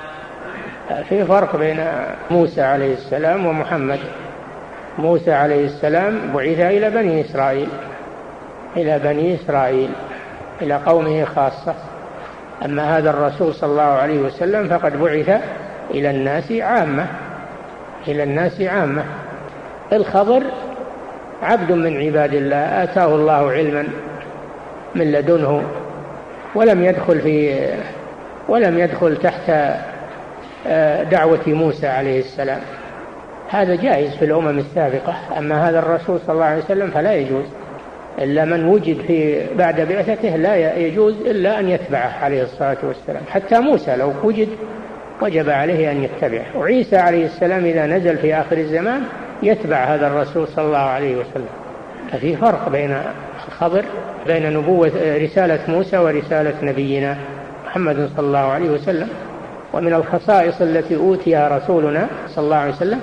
[1.09, 1.85] في فرق بين
[2.31, 3.99] موسى عليه السلام ومحمد.
[4.99, 7.69] موسى عليه السلام بعث إلى بني إسرائيل
[8.77, 9.91] إلى بني إسرائيل
[10.63, 11.75] إلى قومه خاصة.
[12.65, 15.43] أما هذا الرسول صلى الله عليه وسلم فقد بعث
[15.91, 17.07] إلى الناس عامة
[18.09, 19.05] إلى الناس عامة.
[19.93, 20.43] الخضر
[21.43, 23.85] عبد من عباد الله آتاه الله علما
[24.95, 25.63] من لدنه
[26.55, 27.67] ولم يدخل في
[28.49, 29.51] ولم يدخل تحت
[30.67, 32.61] آه، دعوة موسى عليه السلام.
[33.49, 37.45] هذا جائز في الأمم السابقة أما هذا الرسول صلى الله عليه وسلم فلا يجوز.
[38.19, 43.23] إلا من وجد في بعد بعثته لا يجوز إلا أن يتبعه عليه الصلاة والسلام.
[43.31, 44.49] حتى موسى لو وجد
[45.23, 46.57] وجب عليه أن يتبعه.
[46.57, 49.03] وعيسى عليه السلام إذا نزل في آخر الزمان
[49.43, 51.49] يتبع هذا الرسول صلى الله عليه وسلم.
[52.13, 53.03] ففي فرق بين
[53.49, 53.85] الخبر
[54.27, 57.17] بين نبوة رسالة موسى ورسالة نبينا
[57.67, 59.09] محمد صلى الله عليه وسلم
[59.73, 63.01] ومن الخصائص التي أوتيها رسولنا صلى الله عليه وسلم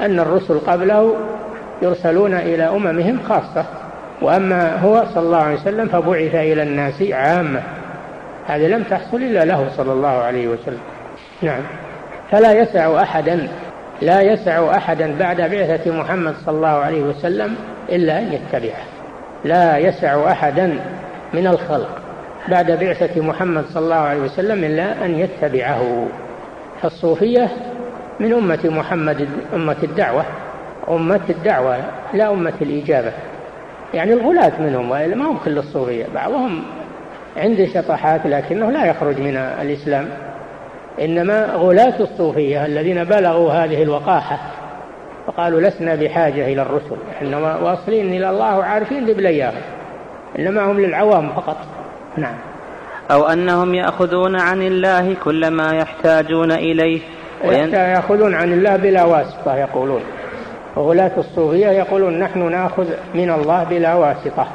[0.00, 1.16] أن الرسل قبله
[1.82, 3.64] يرسلون إلى أممهم خاصة.
[4.22, 7.62] وأما هو صلى الله عليه وسلم فبعث إلى الناس عامة.
[8.46, 10.80] هذا لم تحصل إلا له صلى الله عليه وسلم.
[11.42, 11.60] نعم.
[12.30, 13.48] فلا يسع أحدا
[14.02, 17.56] لا يسع أحدا بعد بعثة محمد صلى الله عليه وسلم
[17.88, 18.84] إلا أن يتبعه.
[19.44, 20.78] لا يسع أحدا
[21.34, 21.88] من الخلق
[22.48, 26.06] بعد بعثة محمد صلى الله عليه وسلم إلا أن يتبعه.
[26.82, 27.48] فالصوفية
[28.20, 30.24] من أمة محمد أمة الدعوة
[30.88, 31.78] أمة الدعوة
[32.14, 33.12] لا أمة الإجابة.
[33.94, 36.62] يعني الغلاة منهم وإلا ما هم كل الصوفية بعضهم
[37.36, 40.08] عنده شطحات لكنه لا يخرج من الإسلام.
[41.00, 44.38] إنما غلاة الصوفية الذين بلغوا هذه الوقاحة
[45.28, 49.60] وقالوا لسنا بحاجة إلى الرسل إنما واصلين إلى الله وعارفين ببلياهم
[50.38, 51.56] إنما هم للعوام فقط.
[52.16, 52.34] نعم.
[53.10, 57.00] أو أنهم يأخذون عن الله كل ما يحتاجون إليه
[57.44, 57.72] وين...
[57.74, 60.00] يأخذون عن الله بلا واسطة يقولون.
[60.76, 64.46] وغلاة الصوفية يقولون نحن نأخذ من الله بلا واسطة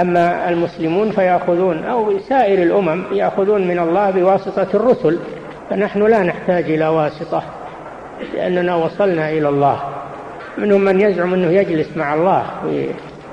[0.00, 5.18] أما المسلمون فيأخذون أو سائر الأمم يأخذون من الله بواسطة الرسل.
[5.70, 7.42] فنحن لا نحتاج إلى واسطة
[8.34, 9.80] لأننا وصلنا إلى الله.
[10.58, 12.44] منهم من يزعم أنه يجلس مع الله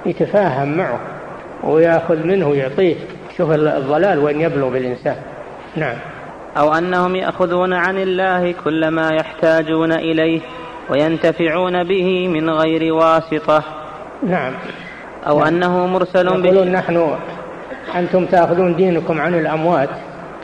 [0.05, 0.99] ويتفاهم معه
[1.63, 2.95] ويأخذ منه ويعطيه.
[3.38, 5.15] شوف الضلال وين يبلغ بالإنسان.
[5.75, 5.95] نعم.
[6.57, 10.41] أو أنهم يأخذون عن الله كل ما يحتاجون إليه
[10.89, 13.63] وينتفعون به من غير واسطة.
[14.23, 14.53] نعم.
[15.27, 15.47] أو نعم.
[15.47, 17.15] أنه مرسل يقولون نحن
[17.95, 19.89] أنتم تأخذون دينكم عن الأموات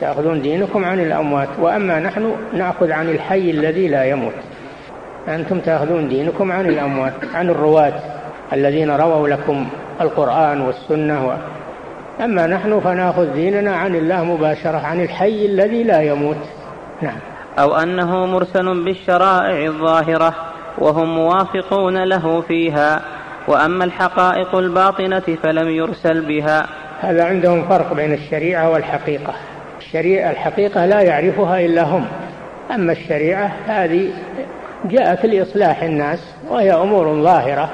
[0.02, 4.32] تأخذون دينكم عن الأموات وأما نحن نأخذ عن الحي الذي لا يموت.
[5.28, 7.92] أنتم تأخذون دينكم عن الأموات عن الرواة
[8.52, 9.66] الذين رووا لكم
[10.00, 11.32] القرآن والسنة و...
[12.24, 16.36] أما نحن فنأخذ ديننا عن الله مباشرة عن الحي الذي لا يموت.
[17.02, 17.18] نعم.
[17.58, 20.34] أو أنه مرسل بالشرائع الظاهرة
[20.78, 23.00] وهم موافقون له فيها
[23.48, 26.66] وأما الحقائق الباطنة فلم يرسل بها.
[27.00, 29.34] هذا عندهم فرق بين الشريعة والحقيقة.
[29.92, 32.06] الشريعة الحقيقة لا يعرفها إلا هم.
[32.70, 34.10] أما الشريعة هذه
[34.84, 36.18] جاءت لإصلاح الناس
[36.48, 37.70] وهي أمور ظاهرة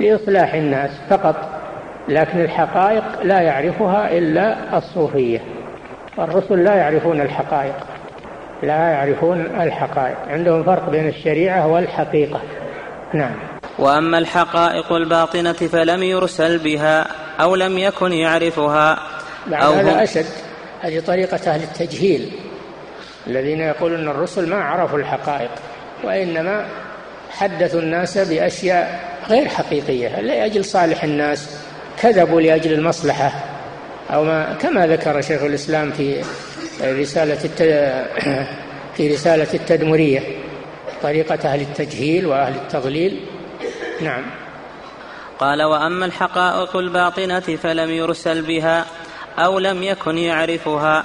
[0.00, 1.36] لإصلاح الناس فقط
[2.08, 5.40] لكن الحقائق لا يعرفها إلا الصوفية.
[6.18, 7.74] الرسل لا يعرفون الحقائق
[8.62, 10.16] لا يعرفون الحقائق.
[10.28, 12.40] عندهم فرق بين الشريعة والحقيقة.
[13.14, 13.34] نعم.
[13.78, 17.06] وأما الحقائق الباطنة فلم يرسل بها
[17.40, 18.98] أو لم يكن يعرفها
[19.52, 20.49] أو هذا أشد.
[20.80, 22.30] هذه طريقة أهل التجهيل
[23.26, 25.50] الذين يقولون الرسل ما عرفوا الحقائق
[26.04, 26.66] وإنما
[27.30, 31.56] حدثوا الناس بأشياء غير حقيقية لأجل صالح الناس
[32.02, 33.32] كذبوا لأجل المصلحة؟
[34.10, 36.22] أو ما كما ذكر شيخ الإسلام في
[36.82, 37.36] رسالة
[38.96, 40.20] في رسالة التدمرية
[41.02, 43.20] طريقة أهل التجهيل وأهل التضليل.
[44.00, 44.22] نعم.
[45.38, 48.86] قال وأما الحقائق الباطنة فلم يرسل بها
[49.38, 51.04] أو لم يكن يعرفها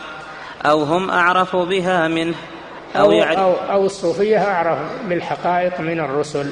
[0.65, 2.35] أو هم أعرف بها منه
[2.95, 6.51] أو, أو, أو, أو الصوفية أعرف بالحقائق من الرسل.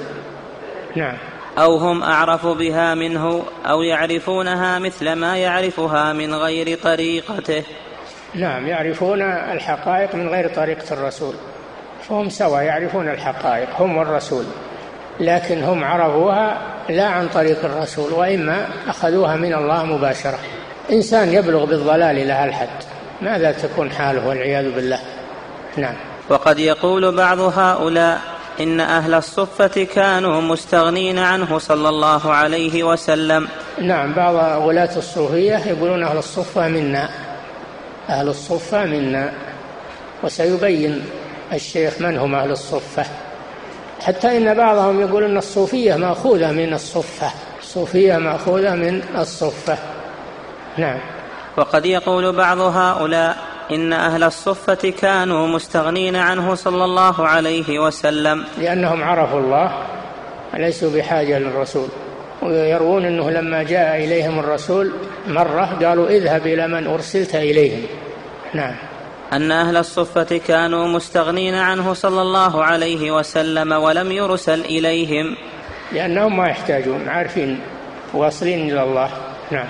[0.95, 1.17] نعم.
[1.57, 7.63] أو هم أعرف بها منه أو يعرفونها مثل ما يعرفها من غير طريقته.
[8.35, 11.33] نعم يعرفون الحقائق من غير طريقة الرسول.
[12.09, 14.45] فهم سوا يعرفون الحقائق هم والرسول.
[15.19, 20.39] لكن هم عرفوها لا عن طريق الرسول وإما أخذوها من الله مباشرة.
[20.91, 22.69] إنسان يبلغ بالضلال إلى هالحد
[23.21, 24.99] ماذا تكون حاله والعياذ بالله؟
[25.77, 25.95] نعم.
[26.29, 28.21] وقد يقول بعض هؤلاء
[28.59, 33.47] إن أهل الصفة كانوا مستغنين عنه صلى الله عليه وسلم.
[33.81, 37.09] نعم بعض غلاة الصوفية يقولون أهل الصفة منا.
[38.09, 39.33] أهل الصفة منا.
[40.23, 41.05] وسيبين
[41.53, 43.05] الشيخ من هم أهل الصفة.
[44.01, 47.31] حتى إن بعضهم يقول أن الصوفية مأخوذة من الصفة.
[47.61, 49.77] الصوفية مأخوذة من الصفة.
[50.77, 50.99] نعم.
[51.57, 53.37] وقد يقول بعض هؤلاء
[53.71, 58.45] إن أهل الصفة كانوا مستغنين عنه صلى الله عليه وسلم.
[58.57, 59.71] لأنهم عرفوا الله
[60.53, 61.87] ليسوا بحاجة للرسول.
[62.41, 64.93] ويروون أنه لما جاء إليهم الرسول
[65.27, 67.81] مرة قالوا اذهب إلى من أرسلت إليهم.
[68.53, 68.75] نعم.
[69.33, 75.35] أن أهل الصفة كانوا مستغنين عنه صلى الله عليه وسلم ولم يرسل إليهم.
[75.91, 77.59] لأنهم ما يحتاجون عارفين
[78.13, 79.09] واصلين إلى الله.
[79.51, 79.67] نعم.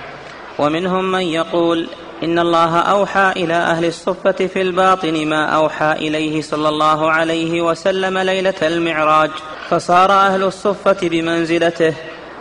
[0.60, 1.88] ومنهم من يقول
[2.24, 8.18] إن الله أوحى إلى أهل الصفة في الباطن ما أوحى إليه صلى الله عليه وسلم
[8.18, 9.30] ليلة المعراج
[9.70, 11.94] فصار أهل الصفة بمنزلته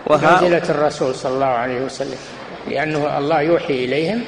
[0.06, 2.18] بمنزلة الرسول صلى الله عليه وسلم
[2.68, 4.24] لأنه الله يوحي إليهم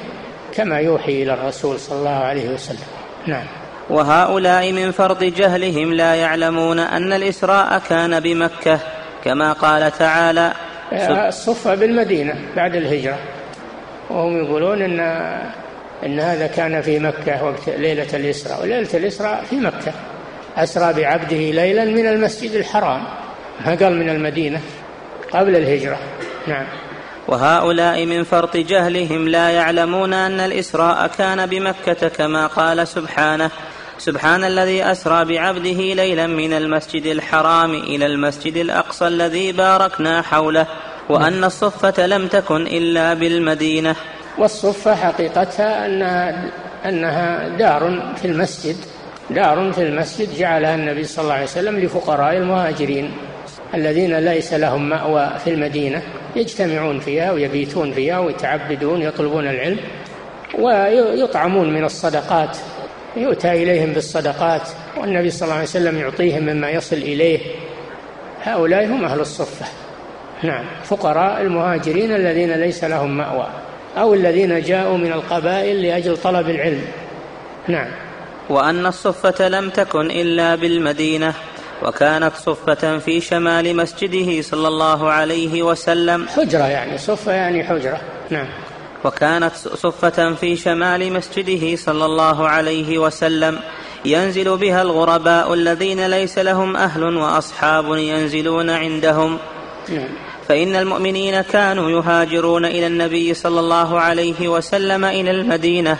[0.55, 2.87] كما يوحي إلى الرسول صلى الله عليه وسلم.
[3.27, 3.45] نعم.
[3.89, 8.79] وهؤلاء من فرط جهلهم لا يعلمون أن الإسراء كان بمكة
[9.23, 10.53] كما قال تعالى
[11.27, 13.17] الصفة بالمدينة بعد الهجرة.
[14.09, 14.99] وهم يقولون إن
[16.05, 19.93] إن هذا كان في مكة وقت ليلة الإسراء وليلة الإسراء في مكة.
[20.57, 23.03] أسرى بعبده ليلا من المسجد الحرام.
[23.65, 24.61] ما قال من المدينة؟
[25.31, 25.97] قبل الهجرة.
[26.47, 26.65] نعم.
[27.27, 33.51] وهؤلاء من فرط جهلهم لا يعلمون أن الإسراء كان بمكة كما قال سبحانه.
[33.97, 40.67] سبحان الذي أسرى بعبده ليلا من المسجد الحرام إلى المسجد الأقصى الذي باركنا حوله.
[41.09, 43.95] وأن الصفة لم تكن إلا بالمدينة.
[44.37, 46.51] والصفة حقيقتها أنها
[46.85, 48.75] أنها دار في المسجد.
[49.29, 53.11] دار في المسجد جعلها النبي صلى الله عليه وسلم لفقراء المهاجرين
[53.73, 56.01] الذين ليس لهم مأوى في المدينة
[56.35, 59.79] يجتمعون فيها ويبيتون فيها ويتعبدون يطلبون العلم
[60.59, 62.57] ويطعمون من الصدقات.
[63.17, 67.39] يؤتى إليهم بالصدقات والنبي صلى الله عليه وسلم يعطيهم مما يصل إليه.
[68.43, 69.65] هؤلاء هم أهل الصفة.
[70.43, 70.65] نعم.
[70.83, 73.47] فقراء المهاجرين الذين ليس لهم مأوى
[73.97, 76.81] أو الذين جاءوا من القبائل لأجل طلب العلم.
[77.67, 77.87] نعم.
[78.49, 81.33] وأن الصفة لم تكن إلا بالمدينة
[81.83, 86.27] وكانت صفة في شمال مسجده صلى الله عليه وسلم.
[86.27, 88.01] حجرة يعني صفة يعني حجرة.
[88.29, 88.47] نعم.
[89.05, 93.59] وكانت صفة في شمال مسجده صلى الله عليه وسلم.
[94.05, 99.37] ينزل بها الغرباء الذين ليس لهم أهل وأصحاب ينزلون عندهم.
[100.47, 105.97] فإن المؤمنين كانوا يهاجرون إلى النبي صلى الله عليه وسلم إلى المدينة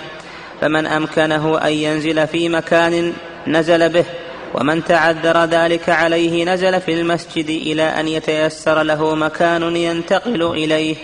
[0.62, 3.14] فمن أمكنه أن ينزل في مكان
[3.48, 4.06] نزل به
[4.54, 10.96] ومن تعذر ذلك عليه نزل في المسجد إلى أن يتيسر له مكان ينتقل إليه.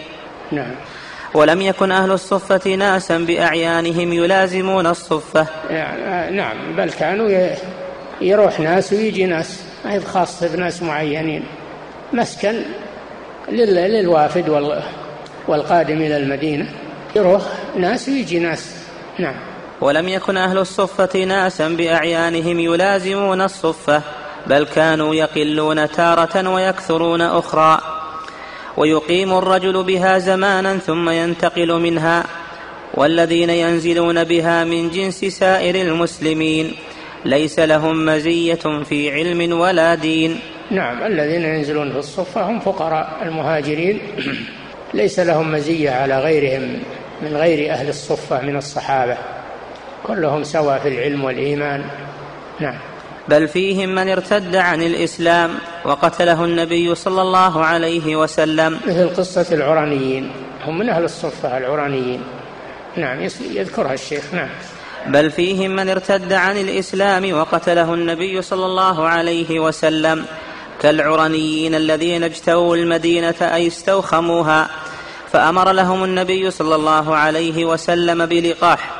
[0.51, 0.75] نعم.
[1.33, 5.47] ولم يكن أهل الصفة ناسا بأعيانهم يلازمون الصفة.
[5.69, 7.49] يعني نعم بل كانوا
[8.21, 11.43] يروح ناس ويجي ناس ما خاصة بناس معينين.
[12.13, 12.61] مسكن
[13.49, 14.49] للوافد
[15.47, 16.67] والقادم إلى المدينة.
[17.15, 17.41] يروح
[17.77, 18.75] ناس ويجي ناس.
[19.19, 19.35] نعم.
[19.81, 24.01] ولم يكن أهل الصفة ناسا بأعيانهم يلازمون الصفة
[24.47, 27.81] بل كانوا يقلون تارة ويكثرون أخرى.
[28.77, 32.23] ويقيم الرجل بها زمانا ثم ينتقل منها
[32.93, 36.75] والذين ينزلون بها من جنس سائر المسلمين.
[37.25, 40.39] ليس لهم مزية في علم ولا دين.
[40.71, 44.01] نعم الذين ينزلون في الصفة هم فقراء المهاجرين.
[44.93, 46.79] ليس لهم مزية على غيرهم
[47.21, 49.17] من غير أهل الصفة من الصحابة.
[50.03, 51.83] كلهم سواء في العلم والإيمان.
[52.59, 52.77] نعم.
[53.27, 55.51] بل فيهم من ارتد عن الإسلام
[55.85, 58.79] وقتله النبي صلى الله عليه وسلم.
[58.87, 60.31] مثل قصة العرانيين.
[60.65, 62.21] هم من أهل الصفة العرانيين.
[62.97, 64.33] نعم يذكرها الشيخ.
[64.33, 64.49] نعم.
[65.07, 70.25] بل فيهم من ارتد عن الإسلام وقتله النبي صلى الله عليه وسلم.
[70.81, 74.69] كالعرنيين الذين اجتووا المدينة أي استوخموها
[75.31, 78.91] فأمر لهم النبي صلى الله عليه وسلم بلقاح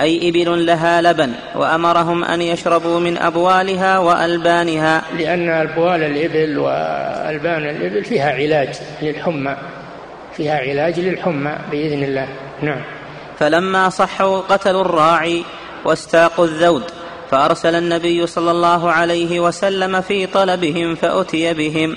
[0.00, 5.02] أي إبل لها لبن وأمرهم أن يشربوا من أبوالها وألبانها.
[5.18, 8.68] لأن أبوال الإبل وألبان الإبل فيها علاج
[9.02, 9.56] للحمى
[10.36, 12.28] فيها علاج للحمى بإذن الله.
[12.62, 12.80] نعم.
[13.38, 15.44] فلما صحوا قتلوا الراعي
[15.84, 17.03] واستاقوا الذود.
[17.34, 21.96] فأرسل النبي صلى الله عليه وسلم في طلبهم فأتي بهم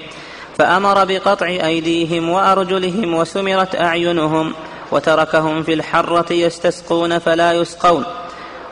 [0.57, 4.53] فأمر بقطع أيديهم وأرجلهم وسمرت أعينهم
[4.91, 8.05] وتركهم في الحرة يستسقون فلا يسقون.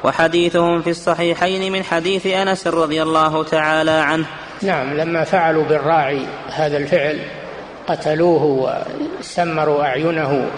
[0.03, 4.25] وحديثهم في الصحيحين من حديث أنس رضي الله تعالى عنه.
[4.61, 7.19] نعم لما فعلوا بالراعي هذا الفعل
[7.87, 8.43] قتلوه
[9.19, 10.49] وسمروا أعينه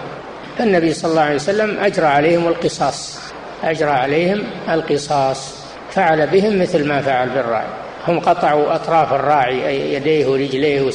[0.57, 3.19] فالنبي صلى الله عليه وسلم أجرى عليهم القصاص
[3.63, 5.56] أجرى عليهم القصاص.
[5.97, 7.67] فعل بهم مثل ما فعل بالراعي
[8.07, 10.91] هم قطعوا أطراف الراعي أي يديه ورجليه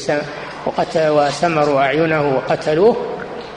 [0.97, 2.97] وسمروا أعينه وقتلوه.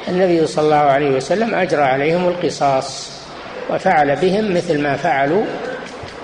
[0.08, 3.12] النبي صلى الله عليه وسلم أجرى عليهم القصاص
[3.70, 5.44] وفعل بهم مثل ما فعلوا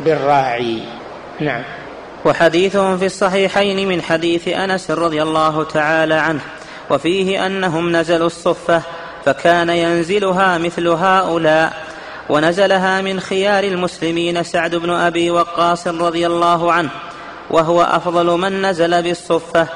[0.06, 0.80] بالراعي
[1.40, 1.62] نعم.
[2.26, 6.42] وحديثهم في الصحيحين من حديث أنس رضي الله تعالى عنه
[6.90, 8.82] وفيه أنهم نزلوا الصفة
[9.26, 11.74] فكان ينزلها مثل هؤلاء.
[12.32, 16.90] ونزلها من خيار المسلمين سعد بن أبي وقاص رضي الله عنه
[17.50, 19.68] وهو أفضل من نزل بالصفة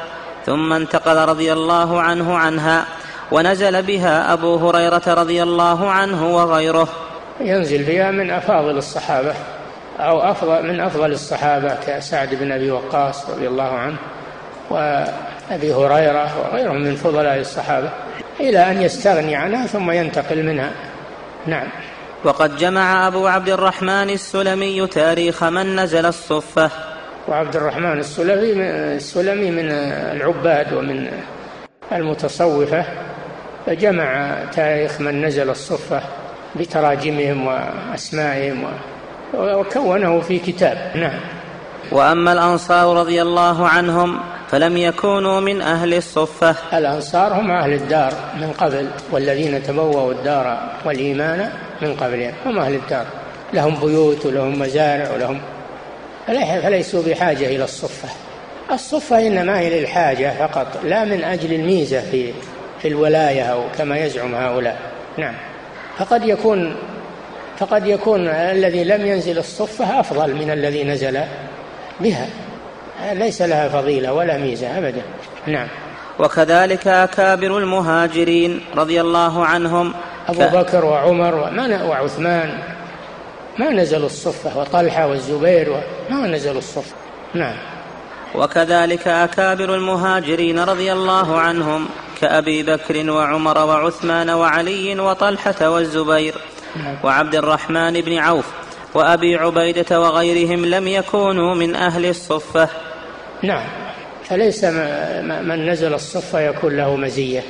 [0.46, 2.86] ثم انتقل رضي الله عنه عنها
[3.32, 6.88] ونزل بها أبو هريرة رضي الله عنه وغيره.
[7.40, 9.34] ينزل بها من أفاضل الصحابة
[10.00, 13.98] أو أفضل من أفضل الصحابة كسعد بن أبي وقاص رضي الله عنه
[14.70, 17.90] وأبي هريرة وغيرهم من فضلاء الصحابة
[18.40, 20.72] إلى أن يستغني عنها ثم ينتقل منها.
[21.48, 21.68] نعم.
[22.26, 26.72] وقد جمع أبو عبد الرحمن السلمي تاريخ من نزل الصفة.
[27.28, 28.52] وعبد الرحمن السلمي
[28.96, 29.72] السلمي من
[30.16, 31.08] العباد ومن
[31.92, 32.86] المتصوفة
[33.66, 36.02] فجمع تاريخ من نزل الصفة
[36.56, 38.64] بتراجمهم وأسمائهم
[39.34, 40.92] وكونه في كتاب.
[40.96, 41.35] نعم.
[41.92, 46.56] وأما الأنصار رضي الله عنهم فلم يكونوا من أهل الصفة.
[46.74, 51.50] الأنصار هم أهل الدار من قبل والذين تبوأوا الدار والإيمان
[51.82, 53.06] من قبلهم هم أهل الدار.
[53.54, 55.42] لهم بيوت ولهم مزارع ولهم
[56.64, 58.10] فليسوا بحاجة إلى الصفة.
[58.72, 62.34] الصفة إنما هي للحاجة فقط لا من أجل الميزة في
[62.82, 64.78] في الولاية أو كما يزعم هؤلاء.
[65.18, 65.34] نعم.
[65.98, 66.76] فقد يكون
[67.58, 71.22] فقد يكون الذي لم ينزل الصفة أفضل من الذي نزل
[72.00, 72.28] بها.
[73.14, 75.02] ليس لها فضيلة ولا ميزة أبدا.
[75.48, 75.68] نعم.
[76.20, 79.94] وكذلك أكابر المهاجرين رضي الله عنهم.
[80.28, 80.56] أبو ف...
[80.56, 81.36] بكر وعمر
[81.84, 82.60] وعثمان.
[83.60, 86.96] ما نزلوا الصفة وطلحة والزبير ما نزلوا الصفة.
[87.34, 87.56] نعم.
[88.36, 91.88] وكذلك أكابر المهاجرين رضي الله عنهم
[92.22, 96.36] كأبي بكر وعمر وعثمان وعلي وطلحة والزبير
[97.04, 98.46] وعبد الرحمن بن عوف.
[98.96, 102.70] وأبي عبيدة وغيرهم لم يكونوا من أهل الصفة.
[103.44, 103.64] نعم.
[104.24, 104.64] فليس
[105.24, 107.44] من نزل الصفة يكون له مزية.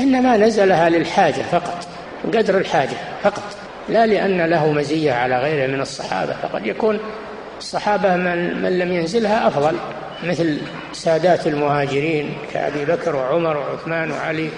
[0.00, 1.88] إنما نزلها للحاجة فقط
[2.34, 3.42] قدر الحاجة فقط.
[3.88, 7.00] لا لأن له مزية على غيره من الصحابة فقد يكون
[7.58, 9.76] الصحابة من, من لم ينزلها أفضل
[10.24, 10.58] مثل
[10.92, 14.50] سادات المهاجرين كأبي بكر وعمر وعثمان وعلي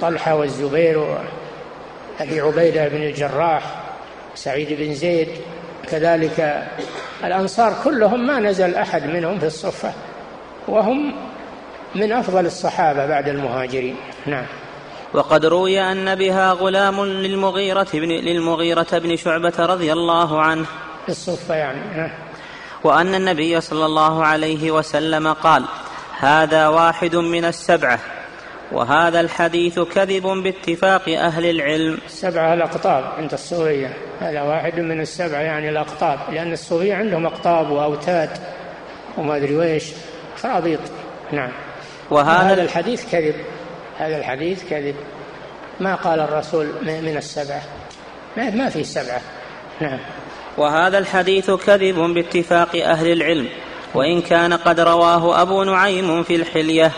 [0.00, 3.62] طلحة والزبير وأبي عبيدة بن الجراح
[4.34, 5.28] سعيد بن زيد
[5.90, 6.68] كذلك
[7.24, 9.92] الأنصار كلهم ما نزل أحد منهم في الصفة
[10.68, 11.14] وهم
[11.94, 13.96] من أفضل الصحابة بعد المهاجرين.
[14.26, 14.46] نعم.
[15.14, 20.66] وقد روي أن بها غلام للمغيرة بن للمغيرة بن شعبة رضي الله عنه.
[21.06, 22.10] في الصفة يعني
[22.84, 25.64] وأن النبي صلى الله عليه وسلم قال
[26.18, 27.98] هذا واحد من السبعة
[28.72, 31.98] وهذا الحديث كذب باتفاق أهل العلم.
[32.06, 38.30] السبعة الأقطاب عند الصوفية هذا واحد من السبعة يعني الأقطاب لأن الصوفية عندهم أقطاب وأوتاد
[39.18, 39.84] وما أدري ويش
[40.42, 40.80] خرابيط
[41.32, 41.50] نعم.
[42.10, 43.34] وهذا الحديث كذب.
[43.98, 44.94] هذا الحديث كذب.
[45.80, 47.62] ما قال الرسول من السبعة
[48.36, 49.20] ما في سبعة.
[49.80, 49.98] نعم.
[50.58, 53.48] وهذا الحديث كذب باتفاق أهل العلم.
[53.94, 56.92] وإن كان قد رواه أبو نعيم في الحلية.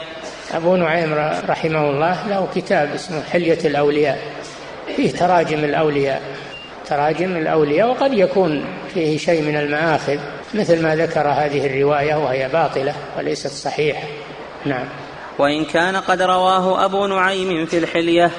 [0.54, 1.14] أبو نعيم
[1.48, 4.18] رحمه الله له كتاب اسمه حلية الأولياء.
[4.96, 6.22] فيه تراجم الأولياء.
[6.88, 10.18] تراجم الأولياء وقد يكون فيه شيء من المآخذ
[10.54, 14.06] مثل ما ذكر هذه الرواية وهي باطلة وليست صحيحة.
[14.66, 14.86] نعم.
[15.38, 18.30] وإن كان قد رواه أبو نعيم في الحلية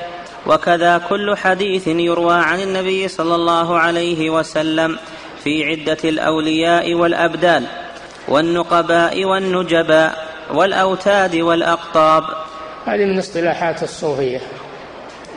[0.47, 4.97] وكذا كل حديث يروى عن النبي صلى الله عليه وسلم
[5.43, 7.63] في عدة الأولياء والأبدال
[8.27, 10.30] والنقباء والنجباء.
[10.53, 12.23] والأوتاد والأقطاب.
[12.85, 14.39] هذه من اصطلاحات الصوفية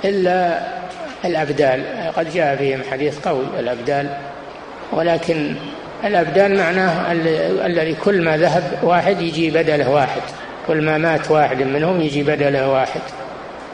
[0.04, 0.60] إلا
[1.24, 1.84] الأبدال.
[2.16, 4.16] قد جاء فيهم حديث قوي الأبدال
[4.92, 5.54] ولكن
[6.04, 7.12] الأبدال معناه
[7.66, 10.22] الذي كل ما ذهب واحد يجي بدله واحد
[10.66, 13.00] كل ما مات واحد منهم يجي بدله واحد.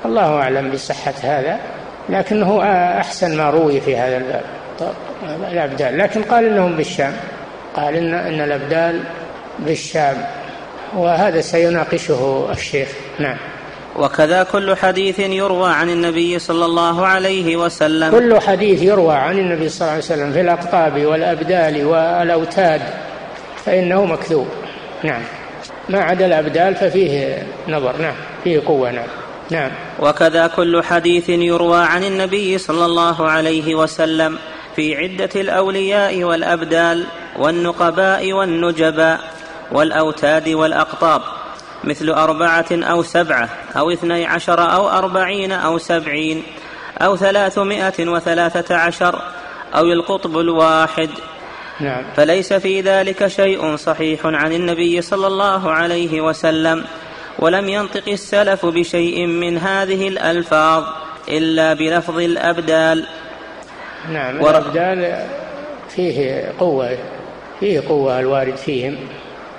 [0.05, 1.59] الله أعلم بصحة هذا
[2.09, 2.63] لكنه
[2.99, 4.43] أحسن ما روي في هذا الباب.
[5.53, 5.99] الأبدال.
[5.99, 7.13] لكن قال إنهم بالشام.
[7.77, 9.01] قال إن, إن الأبدال
[9.59, 10.25] بالشام.
[10.97, 12.89] وهذا سيناقشه الشيخ.
[13.19, 13.37] نعم.
[13.97, 18.11] وكذا كل حديث يروى عن النبي صلى الله عليه وسلم.
[18.11, 22.83] كل حديث يروى عن النبي صلى الله عليه وسلم في الأقطاب والأبدال والأوتاد
[23.65, 24.49] فإنه مكذوب.
[25.03, 25.23] نعم.
[25.89, 28.15] ما عدا الأبدال ففيه نظر نعم
[28.45, 29.07] فيه قوة نعم.
[29.51, 29.71] نعم.
[30.01, 34.39] وكذا كل حديث يروى عن النبي صلى الله عليه وسلم
[34.77, 37.05] في عدة الأولياء والأبدال
[37.39, 39.21] والنقباء والنجباء.
[39.73, 41.23] والأوتاد والأقطاب
[41.85, 46.43] مثل أربعة أو سبعة أو اثني عشر أو أربعين أو سبعين
[46.99, 49.23] أو ثلاثمائة وثلاثة عشر
[49.75, 51.11] أو القطب الواحد.
[51.81, 52.05] نعم.
[52.17, 56.85] فليس في ذلك شيء صحيح عن النبي صلى الله عليه وسلم
[57.39, 60.85] ولم ينطق السلف بشيء من هذه الألفاظ
[61.29, 63.07] إلا بلفظ الأبدال.
[64.09, 64.51] نعم ور...
[64.51, 65.27] الأبدال
[65.89, 66.99] فيه قوة
[67.61, 68.97] فيه قوة الوارد فيهم.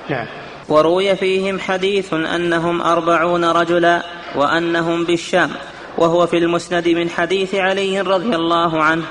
[0.10, 0.26] نعم.
[0.70, 4.04] وروي فيهم حديث أنهم أربعون رجلا
[4.36, 5.52] وأنهم بالشام
[5.98, 9.04] وهو في المسند من حديث علي رضي الله عنه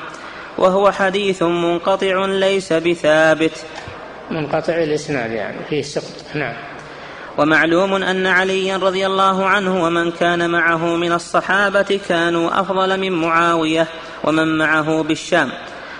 [0.59, 3.65] وهو حديث منقطع ليس بثابت.
[4.31, 6.25] منقطع الإسناد يعني فيه سقط.
[6.35, 6.55] نعم.
[7.39, 13.87] ومعلوم أن عليا رضي الله عنه ومن كان معه من الصحابة كانوا أفضل من معاوية
[14.25, 15.51] ومن معه بالشام.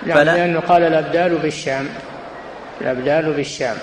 [0.05, 1.89] يعني فلا لأنه قال الأبدال بالشام.
[2.81, 3.77] الأبدال بالشام.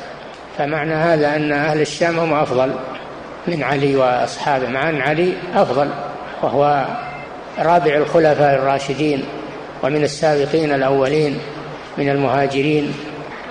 [0.58, 2.70] فمعنى هذا أن أهل الشام هم أفضل
[3.46, 5.88] من علي وأصحابه مع أن علي أفضل
[6.42, 6.86] وهو
[7.58, 9.24] رابع الخلفاء الراشدين
[9.82, 11.38] ومن السابقين الأولين
[11.98, 12.94] من المهاجرين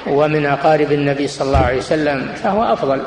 [0.08, 3.02] ومن أقارب النبي صلى الله عليه وسلم فهو أفضل.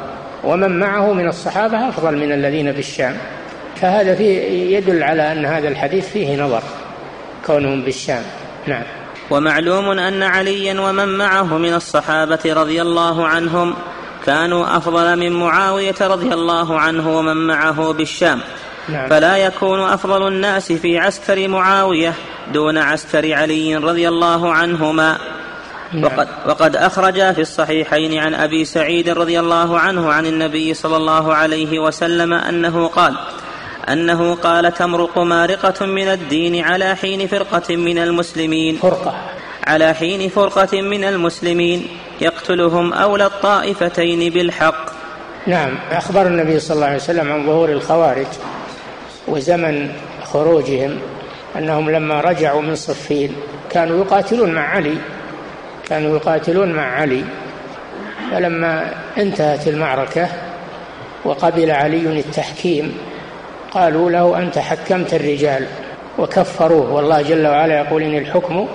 [0.45, 3.17] ومن معه من الصحابة أفضل من الذين في الشام.
[3.77, 6.63] فهذا فيه يدل على أن هذا الحديث فيه نظر
[7.47, 8.23] كونهم بالشام
[8.67, 8.83] نعم.
[9.31, 13.75] ومعلوم أن عليا ومن معه من الصحابة رضي الله عنهم
[14.31, 18.41] كانوا أفضل من معاوية رضي الله عنه ومن معه بالشام.
[18.89, 19.09] نعم.
[19.09, 22.15] فلا يكون أفضل الناس في عسكر معاوية
[22.53, 25.19] دون عسكر علي رضي الله عنهما.
[25.93, 26.05] نعم.
[26.05, 31.35] وقد, وقد أخرج في الصحيحين عن أبي سعيد رضي الله عنه عن النبي صلى الله
[31.35, 33.15] عليه وسلم أنه قال
[33.89, 38.77] أنه قال تمرق مارقة من الدين على حين فرقة من المسلمين.
[38.77, 39.15] فرقة.
[39.67, 41.89] على حين فرقة من المسلمين.
[42.21, 44.91] يقتلهم أولى الطائفتين بالحق.
[45.47, 48.27] نعم أخبر النبي صلى الله عليه وسلم عن ظهور الخوارج
[49.29, 49.93] وزمن
[50.25, 50.99] خروجهم
[51.57, 53.33] أنهم لما رجعوا من صفين
[53.71, 54.97] كانوا يقاتلون مع علي
[55.89, 57.25] كانوا يقاتلون مع علي.
[58.31, 60.29] فلما انتهت المعركة
[61.25, 62.99] وقبل علي التحكيم
[63.71, 65.67] قالوا له أنت حكمت الرجال
[66.19, 68.69] وكفروه والله جل وعلا يقول إن الحكم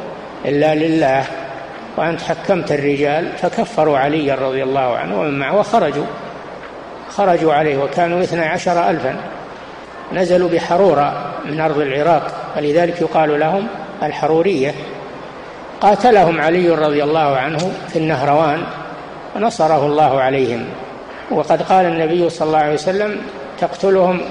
[0.46, 1.26] إلا لله.
[1.98, 6.06] وأنت حكمت الرجال فكفروا علي رضي الله عنه ومن معه وخرجوا.
[7.10, 9.16] خرجوا عليه وكانوا اثنى عشر ألفا.
[10.14, 12.52] نزلوا بحرورة من أرض العراق.
[12.56, 13.68] فلذلك يقال لهم
[14.04, 14.74] الحرورية.
[15.82, 18.64] قاتلهم علي رضي الله عنه في النهروان
[19.36, 20.66] ونصره الله عليهم.
[21.32, 23.22] وقد قال النبي صلى الله عليه وسلم
[23.60, 24.22] تقتلهم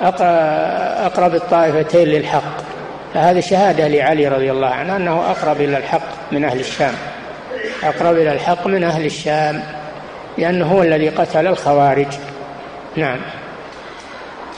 [0.00, 2.73] أقرب الطائفتين للحق.
[3.14, 6.94] فهذه شهادة لعلي رضي الله عنه أنه أقرب إلى الحق من أهل الشام.
[7.82, 9.62] أقرب إلى الحق من أهل الشام
[10.38, 12.06] لأنه هو الذي قتل الخوارج.
[12.96, 13.18] نعم.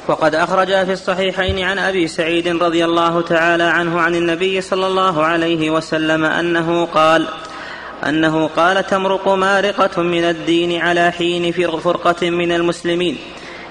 [0.08, 5.24] وقد أخرج في الصحيحين عن أبي سعيد رضي الله تعالى عنه عن النبي صلى الله
[5.24, 7.26] عليه وسلم أنه قال
[8.08, 13.18] أنه قال تمرق مارقة من الدين على حين فرقة من المسلمين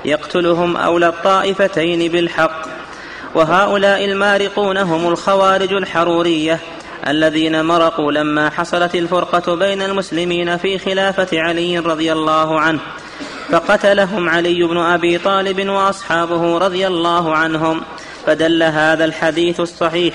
[0.06, 2.75] يقتلهم أولى الطائفتين بالحق.
[3.36, 6.60] وهؤلاء المارقون هم الخوارج الحرورية
[7.08, 12.80] الذين مرقوا لما حصلت الفرقة بين المسلمين في خلافة علي رضي الله عنه
[13.50, 17.82] فقتلهم علي بن أبي طالب وأصحابه رضي الله عنهم.
[18.26, 20.14] فدل هذا الحديث الصحيح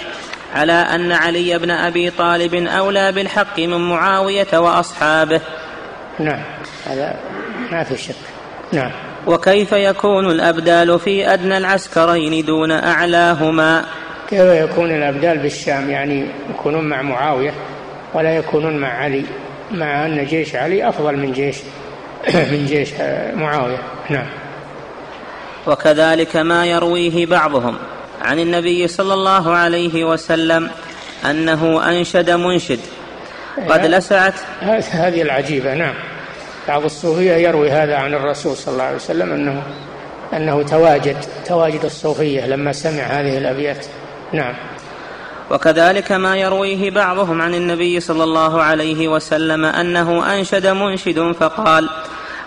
[0.55, 5.41] على أن علي بن أبي طالب أولى بالحق من معاوية وأصحابه.
[6.19, 6.43] نعم
[6.87, 7.21] هذا
[7.73, 8.15] ما في شك.
[8.73, 9.10] نعم.
[9.27, 13.85] وكيف يكون الأبدال في أدنى العسكرين دون أعلاهما؟
[14.31, 17.53] كيف يكون الأبدال بالشام يعني يكونون مع معاوية
[18.15, 19.25] ولا يكونون مع علي
[19.71, 21.57] مع أن جيش علي أفضل من جيش
[22.53, 22.91] من جيش
[23.35, 23.79] معاوية.
[24.11, 24.27] نعم.
[25.67, 27.77] وكذلك ما يرويه بعضهم
[28.23, 30.71] عن النبي صلى الله عليه وسلم
[31.31, 32.81] أنه أنشد منشد.
[33.69, 34.35] قد لسعت؟
[34.91, 35.95] هذه العجيبة نعم.
[36.69, 39.63] بعض الصوفية يروي هذا عن الرسول صلى الله عليه وسلم أنه
[40.33, 43.87] أنه تواجد تواجد الصوفية لما سمع هذه الأبيات.
[44.33, 44.55] نعم.
[45.51, 51.89] وكذلك ما يرويه بعضهم عن النبي صلى الله عليه وسلم أنه أنشد منشد فقال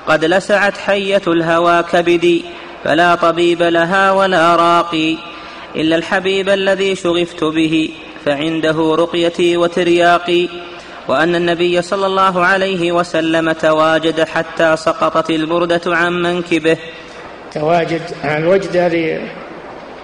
[0.08, 2.46] قد لسعت حية الهوى كبدي
[2.84, 5.18] فلا طبيب لها ولا راقي
[5.76, 7.90] إلا الحبيب الذي شغفت به
[8.26, 10.50] فعنده رقيتي وترياقي
[11.08, 16.78] وأن النبي صلى الله عليه وسلم تواجد حتى سقطت البردة عن منكبه.
[17.54, 19.20] تواجد الوجد هذه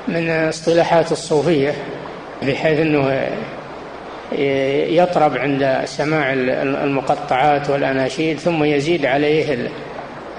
[0.07, 1.73] من اصطلاحات الصوفية
[2.41, 3.29] بحيث إنه
[5.01, 9.69] يطرب عند سماع المقطعات والأناشيد ثم يزيد عليه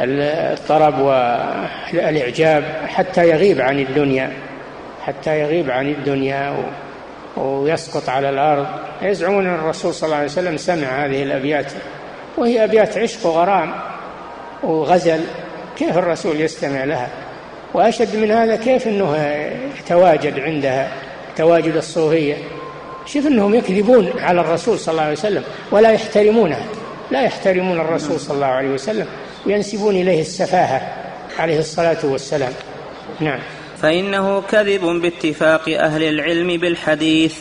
[0.01, 4.33] الطرب والإعجاب حتى يغيب عن الدنيا
[5.03, 6.57] حتى يغيب عن الدنيا.
[7.37, 8.67] ويسقط على الأرض.
[9.03, 11.73] يزعمون أن الرسول صلى الله عليه وسلم سمع هذه الأبيات
[12.37, 13.73] وهي أبيات عشق وغرام
[14.63, 15.21] وغزل.
[15.77, 17.09] كيف الرسول يستمع لها؟
[17.75, 19.17] وأشد من هذا كيف إنه
[19.81, 20.93] يتواجد عندها
[21.37, 22.37] تواجد الصوفية؟
[23.07, 26.67] شوف أنهم يكذبون على الرسول صلى الله عليه وسلم ولا يحترمونه
[27.11, 29.07] لا يحترمون الرسول صلى الله عليه وسلم
[29.47, 30.83] وينسبون إليه السفاهة
[31.39, 32.53] عليه الصلاة والسلام.
[33.21, 33.39] نعم.
[33.83, 37.35] فإنه كذب باتفاق أهل العلم بالحديث.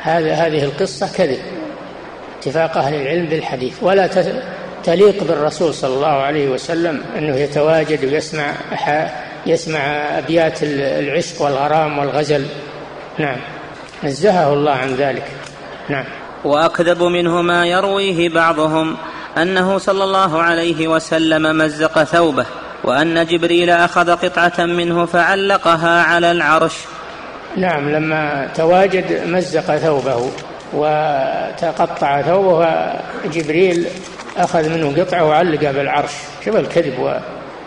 [0.00, 1.38] هذا هذه القصة كذب.
[2.38, 3.74] اتفاق أهل العلم بالحديث.
[3.82, 4.06] ولا
[4.84, 8.54] تليق بالرسول صلى الله عليه وسلم أنه يتواجد ويسمع
[9.46, 9.80] يسمع
[10.18, 12.46] أبيات العشق والغرام والغزل.
[13.18, 13.36] نعم.
[14.04, 15.26] نزهه الله عن ذلك.
[15.88, 16.04] نعم.
[16.44, 18.96] وأكذب منه ما يرويه بعضهم
[19.36, 22.46] أنه صلى الله عليه وسلم مزق ثوبه.
[22.88, 26.74] وأن جبريل أخذ قطعة منه فعلقها على العرش.
[27.56, 30.30] نعم لما تواجد مزق ثوبه
[30.72, 32.66] وتقطع ثوبه
[33.32, 33.86] جبريل
[34.36, 36.12] أخذ منه قطعة وعلقها بالعرش.
[36.44, 37.20] شوف الكذب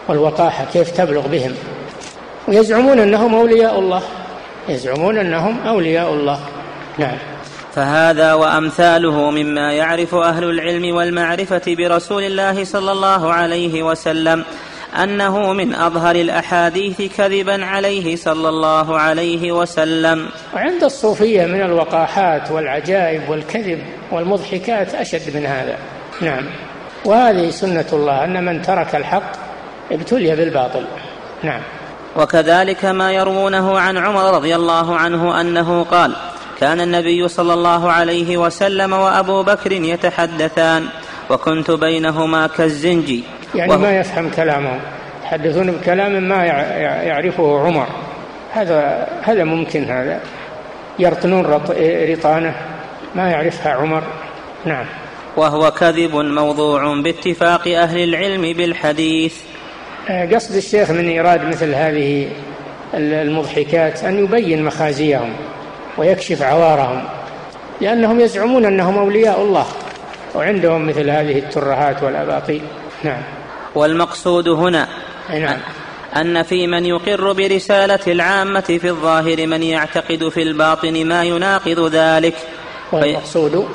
[0.08, 1.54] والوقاحة كيف تبلغ بهم.
[2.48, 4.02] ويزعمون أنهم أولياء الله.
[4.70, 6.40] يزعمون أنهم أولياء الله.
[6.98, 7.18] نعم.
[7.76, 14.44] فهذا وأمثاله مما يعرف أهل العلم والمعرفة برسول الله صلى الله عليه وسلم.
[15.04, 20.30] أنه من أظهر الأحاديث كذبا عليه صلى الله عليه وسلم.
[20.54, 23.80] وعند الصوفية من الوقاحات والعجائب والكذب
[24.12, 25.78] والمضحكات أشد من هذا.
[26.22, 26.46] نعم.
[27.06, 29.32] وهذه سنة الله أن من ترك الحق
[29.92, 30.86] ابتلي بالباطل.
[31.44, 31.62] نعم.
[32.16, 36.16] وكذلك ما يروونه عن عمر رضي الله عنه أنه قال
[36.60, 40.86] كان النبي صلى الله عليه وسلم وأبو بكر يتحدثان
[41.30, 43.24] وكنت بينهما كالزنجي.
[43.56, 44.80] يعني ما يفهم كلامهم
[45.22, 46.46] يتحدثون بكلام ما
[47.04, 47.88] يعرفه عمر.
[48.54, 50.20] هذا هذا ممكن هذا.
[51.00, 51.46] يرطنون
[52.12, 52.54] رطانه
[53.16, 54.04] ما يعرفها عمر.
[54.66, 54.86] نعم.
[55.38, 59.36] وهو كذب موضوع باتفاق أهل العلم بالحديث.
[60.10, 62.28] آه، قصد الشيخ من إيراد مثل هذه
[62.94, 65.34] المضحكات أن يبين مخازيهم
[65.98, 67.04] ويكشف عوارهم
[67.82, 69.66] لأنهم يزعمون أنهم أولياء الله
[70.36, 72.62] وعندهم مثل هذه الترهات والأباطيل.
[73.04, 73.22] نعم.
[73.76, 74.88] والمقصود هنا
[75.30, 75.60] نعم.
[76.16, 82.36] أن في من يقر برسالة العامة في الظاهر من يعتقد في الباطن ما يناقض ذلك.
[82.92, 83.68] والمقصود؟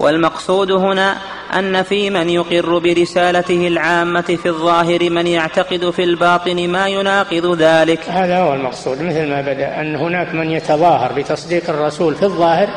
[0.00, 1.16] والمقصود هنا
[1.58, 8.00] أن في من يقر برسالته العامة في الظاهر من يعتقد في الباطن ما يناقض ذلك.
[8.08, 12.68] هذا هو المقصود مثل ما بدأ أن هناك من يتظاهر بتصديق الرسول في الظاهر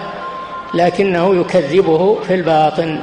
[0.74, 2.99] لكنه يكذبه في الباطن.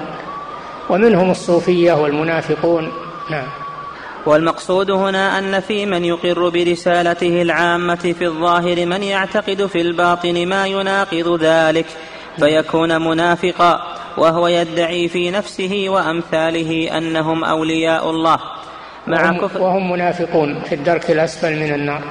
[0.91, 2.93] ومنهم الصوفية والمنافقون
[3.31, 3.47] نعم.
[4.27, 10.67] والمقصود هنا أن في من يقر برسالته العامة في الظاهر من يعتقد في الباطن ما
[10.67, 11.87] يناقض ذلك
[12.39, 13.81] فيكون منافقا
[14.19, 18.39] وهو يدعي في نفسه وأمثاله أنهم أولياء الله.
[19.07, 22.03] مع وهم, كفر وهم منافقون في الدرك الأسفل من النار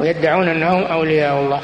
[0.00, 1.60] ويدعون أنهم أولياء الله.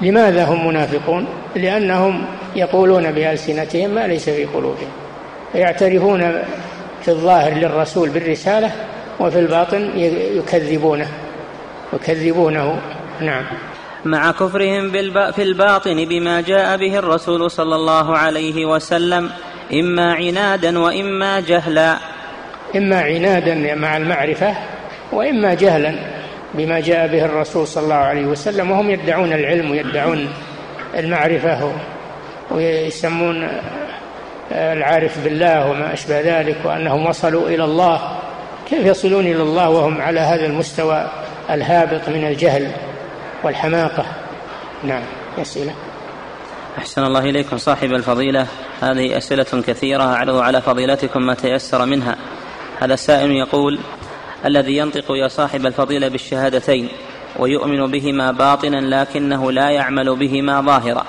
[0.00, 2.24] لماذا هم منافقون؟ لأنهم
[2.56, 4.88] يقولون بألسنتهم ما ليس في قلوبهم
[5.54, 6.42] يعترفون
[7.02, 8.72] في الظاهر للرسول بالرسالة
[9.20, 9.90] وفي الباطن
[10.34, 11.08] يكذبونه
[11.92, 12.80] يكذبونه.
[13.20, 13.44] نعم.
[14.04, 14.90] مع كفرهم
[15.32, 19.30] في الباطن بما جاء به الرسول صلى الله عليه وسلم
[19.72, 21.96] إما عنادا وإما جهلا.
[22.76, 24.54] إما عنادا مع المعرفة
[25.12, 25.94] وإما جهلا
[26.54, 30.28] بما جاء به الرسول صلى الله عليه وسلم وهم يدعون العلم ويدعون
[30.94, 31.72] المعرفة
[32.50, 33.48] ويسمون
[34.52, 38.18] العارف بالله وما أشبه ذلك وأنهم وصلوا إلى الله.
[38.68, 41.10] كيف يصلون إلى الله وهم على هذا المستوى
[41.50, 42.72] الهابط من الجهل
[43.44, 44.06] والحماقة؟
[44.84, 45.02] نعم
[45.38, 45.74] أسئلة
[46.78, 48.46] أحسن الله إليكم صاحب الفضيلة.
[48.80, 50.02] هذه أسئلة كثيرة.
[50.02, 52.16] أعرض على فضيلتكم ما تيسر منها.
[52.80, 53.78] هذا السائل يقول
[54.44, 56.88] الذي ينطق يا صاحب الفضيلة بالشهادتين
[57.38, 61.04] ويؤمن بهما باطنا لكنه لا يعمل بهما ظاهرا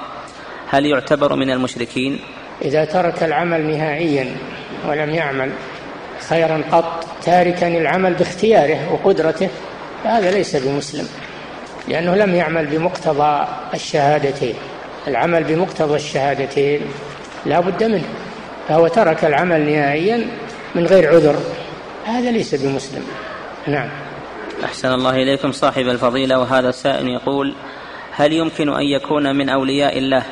[0.70, 2.20] هل يعتبر من المشركين؟
[2.62, 4.36] إذا ترك العمل نهائيا
[4.88, 5.51] ولم يعمل
[6.30, 9.49] خيرا قط تاركا العمل باختياره وقدرته
[10.03, 11.07] فهذا ليس بمسلم
[11.88, 14.55] لأنه لم يعمل بمقتضى الشهادتين.
[15.07, 16.82] العمل بمقتضى الشهادتين
[17.45, 18.03] لا بد منه
[18.68, 20.28] فهو ترك العمل نهائيا
[20.76, 21.36] من غير عذر.
[22.05, 23.03] هذا ليس بمسلم.
[23.68, 23.89] نعم.
[24.64, 27.53] أحسن الله إليكم صاحب الفضيلة وهذا السائل يقول
[28.12, 30.24] هل يمكن أن يكون من أولياء الله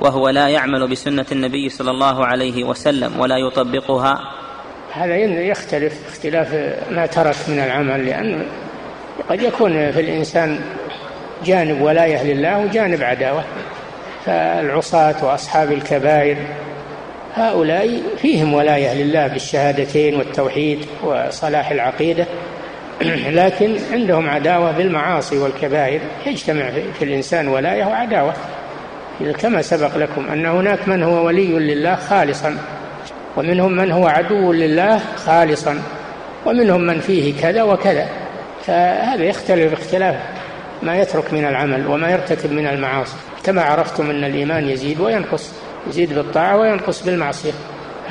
[0.00, 4.18] وهو لا يعمل بسنة النبي صلى الله عليه وسلم ولا يطبقها.
[4.92, 6.54] هذا يختلف اختلاف
[6.90, 8.46] ما ترك من العمل لأن
[9.28, 10.60] قد يكون في الإنسان
[11.44, 13.44] جانب ولاية لله وجانب عداوة.
[14.26, 16.36] فالعصاة وأصحاب الكبائر
[17.34, 22.26] هؤلاء فيهم ولاية لله بالشهادتين والتوحيد وصلاح العقيدة.
[23.40, 28.34] لكن عندهم عداوة بالمعاصي والكبائر يجتمع في الإنسان ولاية وعداوة.
[29.20, 32.58] كما سبق لكم أن هناك من هو ولي لله خالصا
[33.36, 35.82] ومنهم من هو عدو لله خالصا
[36.46, 38.08] ومنهم من فيه كذا وكذا.
[38.64, 40.16] فهذا يختلف اختلاف
[40.82, 43.16] ما يترك من العمل وما يرتكب من المعاصي.
[43.44, 45.52] كما عرفتم أن الإيمان يزيد وينقص
[45.86, 47.52] يزيد بالطاعة وينقص بالمعصية.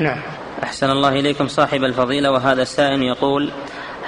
[0.00, 0.18] نعم.
[0.62, 3.50] أحسن الله إليكم صاحب الفضيلة وهذا السائل يقول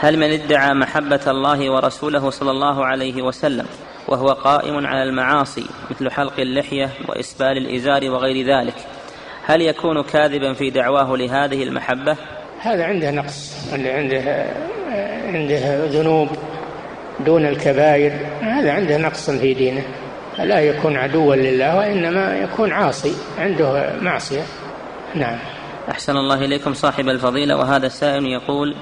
[0.00, 3.66] هل من ادعى محبة الله ورسوله صلى الله عليه وسلم؟
[4.08, 8.74] وهو قائم على المعاصي مثل حلق اللحية وإسبال الإزار وغير ذلك.
[9.44, 12.16] هل يكون كاذبا في دعواه لهذه المحبة؟
[12.60, 14.46] هذا عنده نقص اللي عنده
[15.26, 16.28] عنده ذنوب
[17.20, 19.82] دون الكبائر هذا عنده نقص في دينه.
[20.38, 24.42] لا يكون عدوا لله وإنما يكون عاصي عنده معصية.
[25.14, 25.38] نعم.
[25.90, 27.56] أحسن الله إليكم صاحب الفضيلة.
[27.56, 28.76] وهذا السائل يقول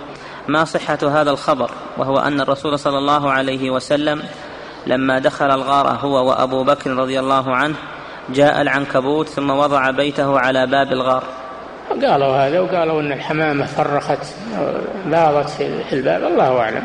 [0.48, 4.22] ما صحة هذا الخبر؟ وهو أن الرسول صلى الله عليه وسلم
[4.86, 7.74] لما دخل الغار هو وأبو بكر رضي الله عنه
[8.28, 11.22] جاء العنكبوت ثم وضع بيته على باب الغار.
[11.90, 14.26] قالوا هذا وقالوا إن الحمامة فرخت
[15.06, 15.50] باضت
[15.88, 16.24] في الباب.
[16.24, 16.82] الله أعلم.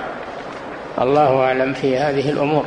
[1.01, 2.65] الله أعلم في هذه الأمور.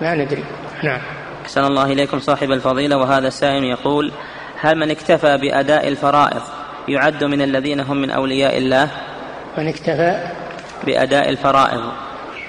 [0.00, 0.44] ما ندري.
[0.84, 1.00] نعم.
[1.44, 2.96] أحسن الله إليكم صاحب الفضيلة.
[2.96, 4.12] وهذا السائل يقول
[4.60, 6.42] هل من اكتفى بأداء الفرائض
[6.88, 8.88] يعد من الذين هم من أولياء الله؟
[9.58, 10.26] من اكتفى؟
[10.86, 12.07] بأداء الفرائض.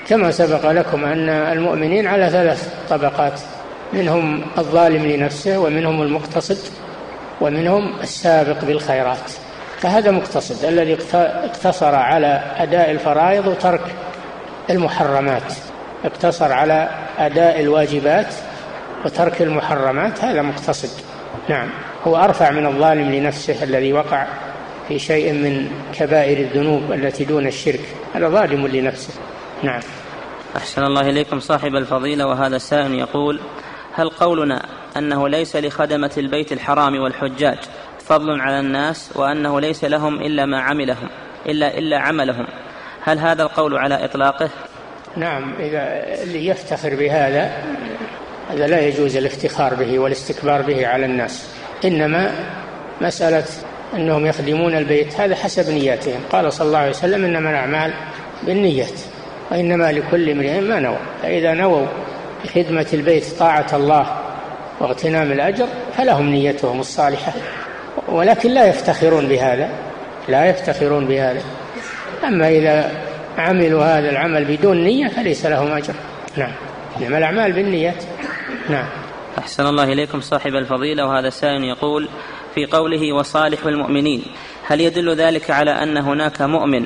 [0.09, 3.39] كما سبق لكم أن المؤمنين على ثلاث طبقات
[3.93, 6.57] منهم الظالم لنفسه ومنهم المقتصد
[7.41, 9.31] ومنهم السابق بالخيرات.
[9.79, 13.81] فهذا مقتصد الذي اقتصر على أداء الفرائض وترك
[14.69, 15.53] المحرمات.
[16.05, 18.33] اقتصر على أداء الواجبات
[19.05, 20.89] وترك المحرمات هذا مقتصد.
[21.49, 21.69] نعم.
[22.07, 24.27] هو أرفع من الظالم لنفسه الذي وقع
[24.87, 27.81] في شيء من كبائر الذنوب التي دون الشرك.
[28.15, 29.13] هذا ظالم لنفسه.
[29.63, 29.81] نعم.
[30.57, 31.39] أحسن الله إليكم.
[31.39, 33.39] صاحب الفضيلة وهذا السائل يقول
[33.93, 34.65] هل قولنا
[34.97, 37.57] أنه ليس لخدمة البيت الحرام والحجاج
[37.99, 41.09] فضل على الناس وأنه ليس لهم إلا ما عملهم
[41.45, 42.47] إلا إلا عملهم؟
[43.03, 44.49] هل هذا القول على إطلاقه؟
[45.17, 47.51] نعم إذا اللي يفتخر بهذا
[48.49, 51.49] هذا لا يجوز الافتخار به والاستكبار به على الناس
[51.85, 52.31] إنما
[53.01, 53.45] مسألة
[53.93, 56.21] أنهم يخدمون البيت هذا حسب نياتهم.
[56.31, 57.93] قال صلى الله عليه وسلم إنما الأعمال
[58.43, 58.99] بالنيات.
[59.51, 60.99] وإنما لكل امرئ ما نوى.
[61.21, 61.87] فإذا نووا
[62.43, 64.17] بخدمة البيت طاعة الله
[64.79, 67.33] واغتنام الأجر فلهم نيتهم الصالحة.
[68.07, 69.69] ولكن لا يفتخرون بهذا
[70.27, 71.41] لا يفتخرون بهذا.
[72.27, 72.91] أما إذا
[73.37, 75.93] عملوا هذا العمل بدون نية فليس لهم أجر.
[76.37, 76.51] نعم.
[77.01, 78.03] إنما الأعمال بالنيات.
[78.69, 78.85] نعم.
[79.37, 82.09] أحسن الله إليكم صاحب الفضيلة وهذا السائل يقول
[82.55, 84.23] في قوله وصالح المؤمنين
[84.67, 86.85] هل يدل ذلك على أن هناك مؤمن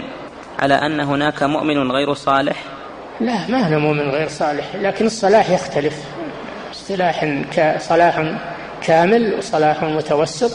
[0.63, 2.63] على أن هناك مؤمن غير صالح؟
[3.21, 6.03] لا ما هنا مؤمن غير صالح لكن الصلاح يختلف.
[6.71, 7.25] اصطلاح
[7.79, 8.23] صلاح
[8.83, 10.51] كامل وصلاح متوسط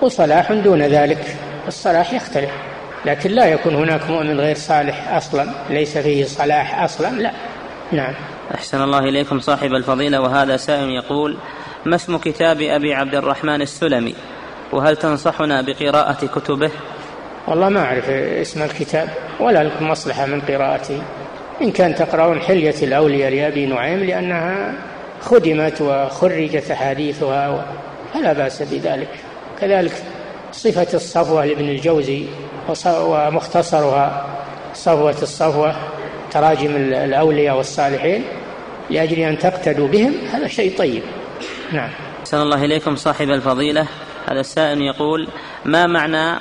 [0.00, 1.36] وصلاح دون ذلك.
[1.68, 2.50] الصلاح يختلف
[3.04, 7.32] لكن لا يكون هناك مؤمن غير صالح أصلا ليس فيه صلاح أصلا لا.
[7.92, 8.14] نعم.
[8.54, 11.36] أحسن الله إليكم صاحب الفضيلة وهذا سائل يقول
[11.84, 14.14] ما اسم كتاب أبي عبد الرحمن السلمي؟
[14.72, 16.70] وهل تنصحنا بقراءة كتبه؟
[17.46, 19.08] والله ما أعرف اسم الكتاب
[19.40, 21.02] ولا لكم مصلحه من قراءته.
[21.62, 24.74] إن كان تقرؤون حلية الأولياء لأبي نعيم لأنها
[25.20, 27.64] خدمت وخرجت أحاديثها
[28.14, 29.08] فلا بأس بذلك.
[29.60, 29.92] كذلك
[30.52, 32.24] صفة الصفوة لابن الجوزي
[32.86, 34.26] ومختصرها
[34.74, 35.76] صفوة الصفوة
[36.30, 38.24] تراجم الأولياء والصالحين
[38.90, 40.14] لأجل أن تقتدوا بهم.
[40.32, 41.02] هذا شيء طيب.
[41.72, 41.90] نعم.
[42.20, 43.86] أحسن الله إليكم صاحب الفضيلة.
[44.28, 45.28] هذا السائل يقول
[45.64, 46.40] ما معنى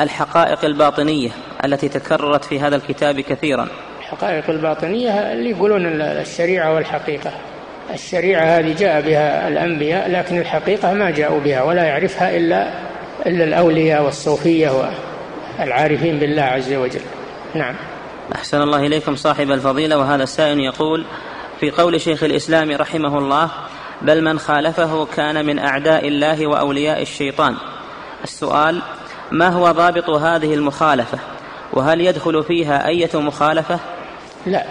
[0.00, 1.30] الحقائق الباطنية
[1.64, 3.68] التي تكررت في هذا الكتاب كثيرا.
[3.98, 7.30] الحقائق الباطنية اللي يقولون الشريعة والحقيقة.
[7.94, 12.68] الشريعة هذه جاء بها الأنبياء لكن الحقيقة ما جاءوا بها ولا يعرفها إلا
[13.26, 14.70] إلا الأولياء والصوفية
[15.60, 17.00] والعارفين بالله عز وجل.
[17.54, 17.74] نعم.
[18.34, 21.04] أحسن الله إليكم صاحب الفضيلة وهذا السائل يقول
[21.60, 23.50] في قول شيخ الإسلام رحمه الله
[24.02, 27.54] بل من خالفه كان من أعداء الله وأولياء الشيطان.
[28.24, 28.82] السؤال
[29.30, 31.18] ما هو ضابط هذه المخالفة؟
[31.72, 33.78] وهل يدخل فيها أية مخالفة؟
[34.46, 34.64] لا.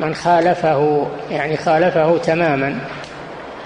[0.00, 2.78] من خالفه يعني خالفه تماما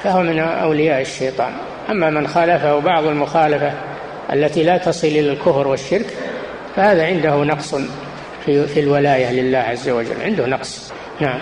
[0.03, 1.53] فهو من أولياء الشيطان.
[1.91, 3.73] أما من خالفه بعض المخالفة
[4.33, 6.17] التي لا تصل إلى الكفر والشرك
[6.77, 7.75] فهذا عنده نقص
[8.45, 10.23] في, في الولاية لله عز وجل.
[10.23, 10.93] عنده نقص.
[11.21, 11.41] نعم.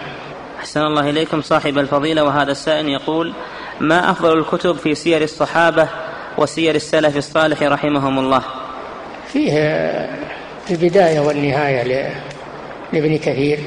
[0.58, 1.42] أحسن الله إليكم.
[1.42, 3.32] صاحب الفضيلة وهذا السائل يقول
[3.80, 5.88] ما أفضل الكتب في سير الصحابة
[6.39, 8.43] وسير السلف الصالح رحمهم الله
[9.32, 9.53] فيه
[10.70, 12.11] البداية والنهاية
[12.93, 13.59] لابن كثير.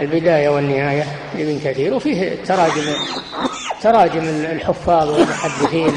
[0.00, 1.94] البداية والنهاية لابن كثير.
[1.94, 2.82] وفيه تراجم
[3.82, 5.92] تراجم الحفاظ والمحدثين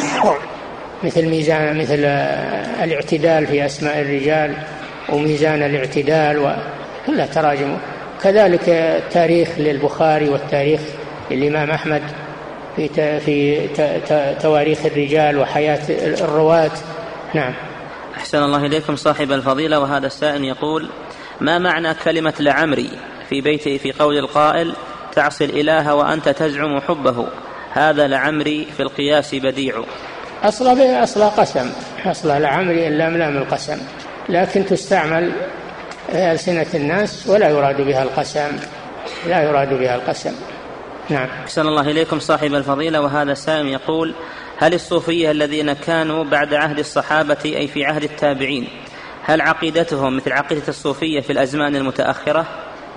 [1.04, 2.06] مثل ميزان مثل
[2.84, 4.56] الاعتدال في أسماء الرجال
[5.10, 7.78] وميزان الاعتدال وكلها تراجم.
[8.24, 10.82] كذلك التاريخ للبخاري والتاريخ
[11.32, 12.02] للإمام أحمد.
[12.76, 13.68] في في
[14.42, 16.72] تواريخ الرجال وحياة الرواة.
[17.34, 17.54] نعم.
[18.18, 20.90] أحسن الله إليكم صاحب الفضيلة وهذا السائل يقول
[21.42, 22.90] ما معنى كلمة لعمري
[23.30, 24.74] في بيته في قول القائل
[25.16, 27.28] تعصي الإله وأنت تزعم حبه
[27.72, 29.84] هذا لعمري في القياس بديع.
[30.44, 31.72] أصلا أصلا قسم
[32.06, 33.78] أصلا لعمري اللام لام القسم.
[34.30, 35.32] لكن تستعمل
[36.10, 38.52] ألسنة الناس ولا يراد بها القسم
[39.28, 40.36] لا يراد بها القسم.
[41.10, 41.28] نعم.
[41.44, 44.14] أحسن الله إليكم صاحب الفضيلة وهذا السائل يقول
[44.58, 48.68] هل الصوفية الذين كانوا بعد عهد الصحابة أي في عهد التابعين
[49.24, 52.46] هل عقيدتهم مثل عقيدة الصوفية في الأزمان المتأخرة؟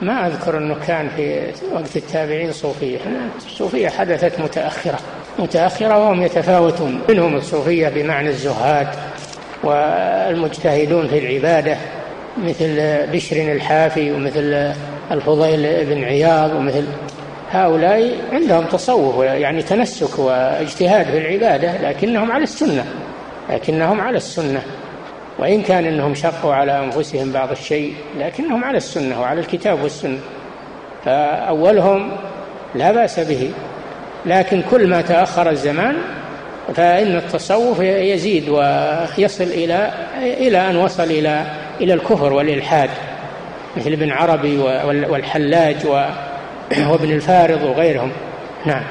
[0.03, 2.99] ما أذكر أنه كان في وقت التابعين صوفية.
[3.47, 4.99] الصوفية حدثت متأخرة.
[5.39, 7.01] متأخرة وهم يتفاوتون.
[7.09, 8.89] منهم الصوفية بمعنى الزهاد
[9.65, 11.77] والمجتهدون في العبادة
[12.39, 12.77] مثل
[13.13, 14.73] بشر الحافي ومثل
[15.11, 16.85] الفضيل بن عياض ومثل
[17.51, 22.85] هؤلاء عندهم تصوف يعني تنسك واجتهاد في العبادة لكنهم على السنة
[23.51, 24.63] لكنهم على السنة.
[25.39, 30.19] وإن كان أنهم شقوا على أنفسهم بعض الشيء لكنهم على السنة وعلى الكتاب والسنة.
[31.05, 32.13] فأولهم
[32.75, 33.51] لا بأس به.
[34.27, 35.97] لكن كل ما تأخر الزمان
[36.75, 41.47] فإن التصوف يزيد ويصل إلى إلى أن وصل إلى
[41.81, 42.91] إلى الكفر والإلحاد.
[43.77, 45.77] مثل ابن عربي والحلاج
[46.71, 48.13] وابن الفارض وغيرهم.
[48.67, 48.83] نعم.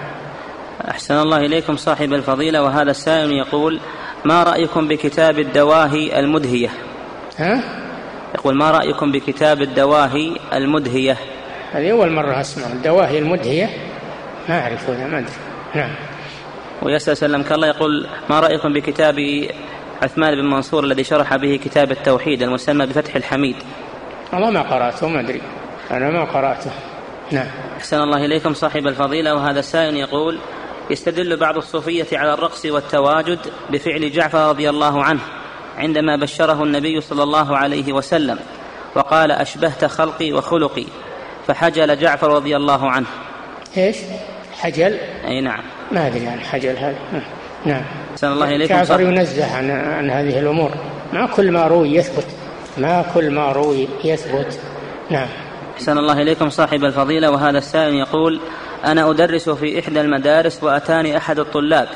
[0.89, 3.80] أحسن الله إليكم صاحب الفضيلة وهذا السائل يقول
[4.26, 6.69] ما رأيكم بكتاب الدواهي المدهية؟
[7.38, 7.61] ها؟
[8.36, 11.17] يقول ما رأيكم بكتاب الدواهي المدهية؟
[11.71, 12.67] هذه أول مرة أسمع.
[12.67, 13.69] الدواهي المدهية؟
[14.49, 15.32] ما أعرف هذا ما أدري.
[15.76, 15.89] نعم.
[16.82, 19.15] ويسأل سلمك الله يقول ما رأيكم بكتاب
[20.03, 23.55] عثمان بن منصور الذي شرح به كتاب التوحيد المسمى بفتح الحميد؟
[24.34, 25.41] والله ما قرأته ما أدري.
[25.91, 26.71] أنا ما قرأته.
[27.32, 27.47] نعم.
[27.78, 30.39] أحسن الله إليكم صاحب الفضيلة وهذا السائل يقول
[30.89, 35.21] يستدل بعض الصوفية على الرقص والتواجد بفعل جعفر رضي الله عنه
[35.78, 38.39] عندما بشره النبي صلى الله عليه وسلم
[38.95, 40.86] وقال أشبهت خلقي وخلقي
[41.47, 43.07] فحجل جعفر رضي الله عنه.
[43.78, 43.97] إيش؟
[44.59, 44.97] حجل؟
[45.28, 45.63] أي نعم.
[45.91, 46.97] ما أدري عن حجل هذا.
[47.65, 47.84] نعم.
[48.13, 50.71] أحسن الله إليكم جعفر ينزه عن عن هذه الأمور.
[51.13, 52.28] ما كل ما روي يثبت.
[52.78, 54.59] ما كل ما روي يثبت.
[55.09, 55.28] نعم.
[55.76, 58.39] أحسن الله إليكم صاحب الفضيلة وهذا السائل يقول
[58.86, 61.88] أنا أدرس في إحدى المدارس وأتاني أحد الطلاب.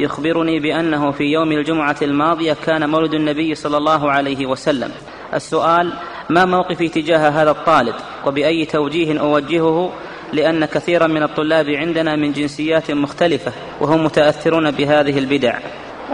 [0.00, 4.90] يخبرني بأنه في يوم الجمعة الماضية كان مولد النبي صلى الله عليه وسلم.
[5.34, 5.92] السؤال
[6.30, 7.94] ما موقفي تجاه هذا الطالب؟
[8.26, 9.92] وبأي توجيه أوجهه؟
[10.32, 15.58] لأن كثيرا من الطلاب عندنا من جنسيات مختلفة وهم متأثرون بهذه البدع.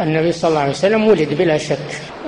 [0.00, 1.78] النبي صلى الله عليه وسلم ولد بلا شك.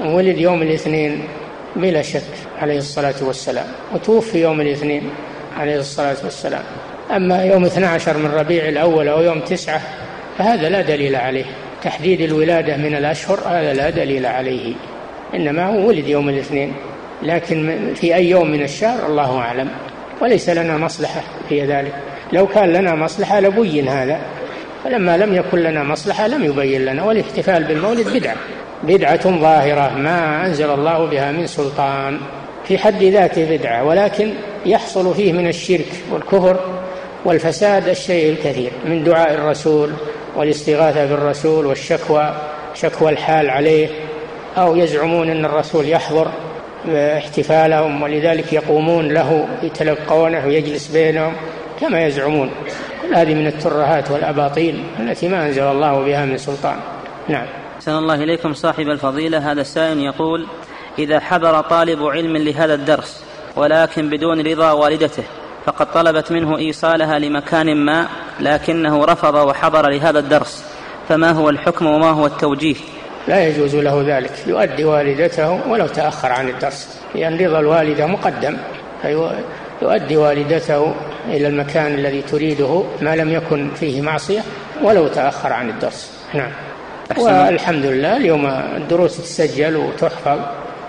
[0.04, 1.28] ولد يوم الاثنين.
[1.76, 2.22] بلا شك
[2.58, 5.10] عليه الصلاة والسلام وتوفي يوم الاثنين
[5.56, 6.62] عليه الصلاة والسلام.
[7.16, 9.80] أما يوم 12 من ربيع الأول أو يوم تسعة
[10.38, 11.44] فهذا لا دليل عليه.
[11.82, 14.74] تحديد الولادة من الأشهر هذا لا دليل عليه
[15.34, 16.74] إنما هو ولد يوم الاثنين.
[17.22, 19.68] لكن في أي يوم من الشهر الله أعلم.
[20.20, 21.94] وليس لنا مصلحة في ذلك.
[22.32, 24.20] لو كان لنا مصلحة لبين هذا.
[24.84, 28.36] فلما لم يكن لنا مصلحة لم يبين لنا والاحتفال بالمولد بدعة.
[28.82, 32.18] بدعة ظاهرة ما أنزل الله بها من سلطان
[32.64, 34.32] في حد ذاته بدعة ولكن
[34.66, 36.60] يحصل فيه من الشرك والكفر
[37.24, 39.92] والفساد الشيء الكثير من دعاء الرسول
[40.36, 42.34] والاستغاثة بالرسول والشكوى
[42.74, 43.88] شكوى الحال عليه
[44.56, 46.28] أو يزعمون أن الرسول يحضر
[46.88, 51.32] احتفالهم ولذلك يقومون له يتلقونه ويجلس بينهم
[51.80, 52.50] كما يزعمون.
[53.02, 56.76] كل هذه من الترهات والأباطيل التي ما أنزل الله بها من سلطان.
[57.28, 57.61] نعم.
[57.82, 59.52] أحسن الله إليكم صاحب الفضيلة.
[59.52, 60.46] هذا السائل يقول
[60.98, 63.24] إذا حضر طالب علم لهذا الدرس
[63.56, 65.22] ولكن بدون رضا والدته
[65.66, 68.06] فقد طلبت منه إيصالها لمكان ما
[68.40, 70.64] لكنه رفض وحضر لهذا الدرس.
[71.08, 72.74] فما هو الحكم وما هو التوجيه؟
[73.28, 74.32] لا يجوز له ذلك.
[74.46, 77.00] يؤدي والدته ولو تأخر عن الدرس.
[77.14, 78.56] لأن رضا الوالدة مقدم.
[79.82, 80.94] يؤدي والدته
[81.28, 84.40] إلى المكان الذي تريده ما لم يكن فيه معصية
[84.82, 86.12] ولو تأخر عن الدرس.
[86.34, 86.50] نعم.
[87.18, 90.38] والحمد لله اليوم الدروس تسجل وتحفظ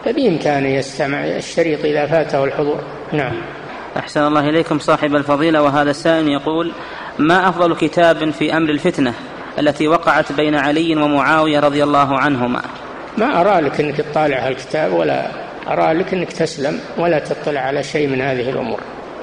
[0.05, 2.79] فبإمكانه يستمع الشريط إذا فاته الحضور.
[3.11, 3.33] نعم.
[3.97, 6.71] أحسن الله إليكم صاحب الفضيلة وهذا السائل يقول
[7.19, 9.13] ما أفضل كتاب في أمر الفتنة
[9.59, 12.61] التي وقعت بين علي ومعاوية رضي الله عنهما؟
[13.17, 15.27] ما أرى لك أنك تطالع هالكتاب ولا
[15.67, 18.79] أرى لك أنك تسلم ولا تطلع على شيء من هذه الأمور.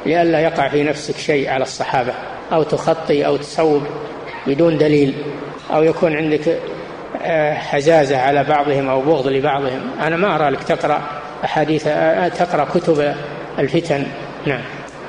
[0.07, 2.13] لئلا يقع في نفسك شيء على الصحابة
[2.53, 3.83] أو تخطي أو تصوب
[4.47, 5.15] بدون دليل
[5.71, 6.59] أو يكون عندك
[7.55, 9.81] حزازة على بعضهم أو بغض لبعضهم.
[10.03, 11.01] أنا ما أرى لك تقرأ
[11.45, 11.85] أحاديث
[12.39, 13.15] تقرأ كتب
[13.59, 14.07] الفتن.
[14.47, 14.61] نعم.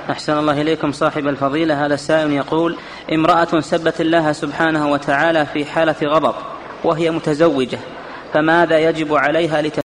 [0.10, 1.86] أحسن الله إليكم صاحب الفضيلة.
[1.86, 2.78] هذا السائل يقول
[3.14, 6.36] امرأة سبت الله سبحانه وتعالى في حالة غضب
[6.84, 7.80] وهي متزوجة
[8.34, 9.80] فماذا يجب عليها لت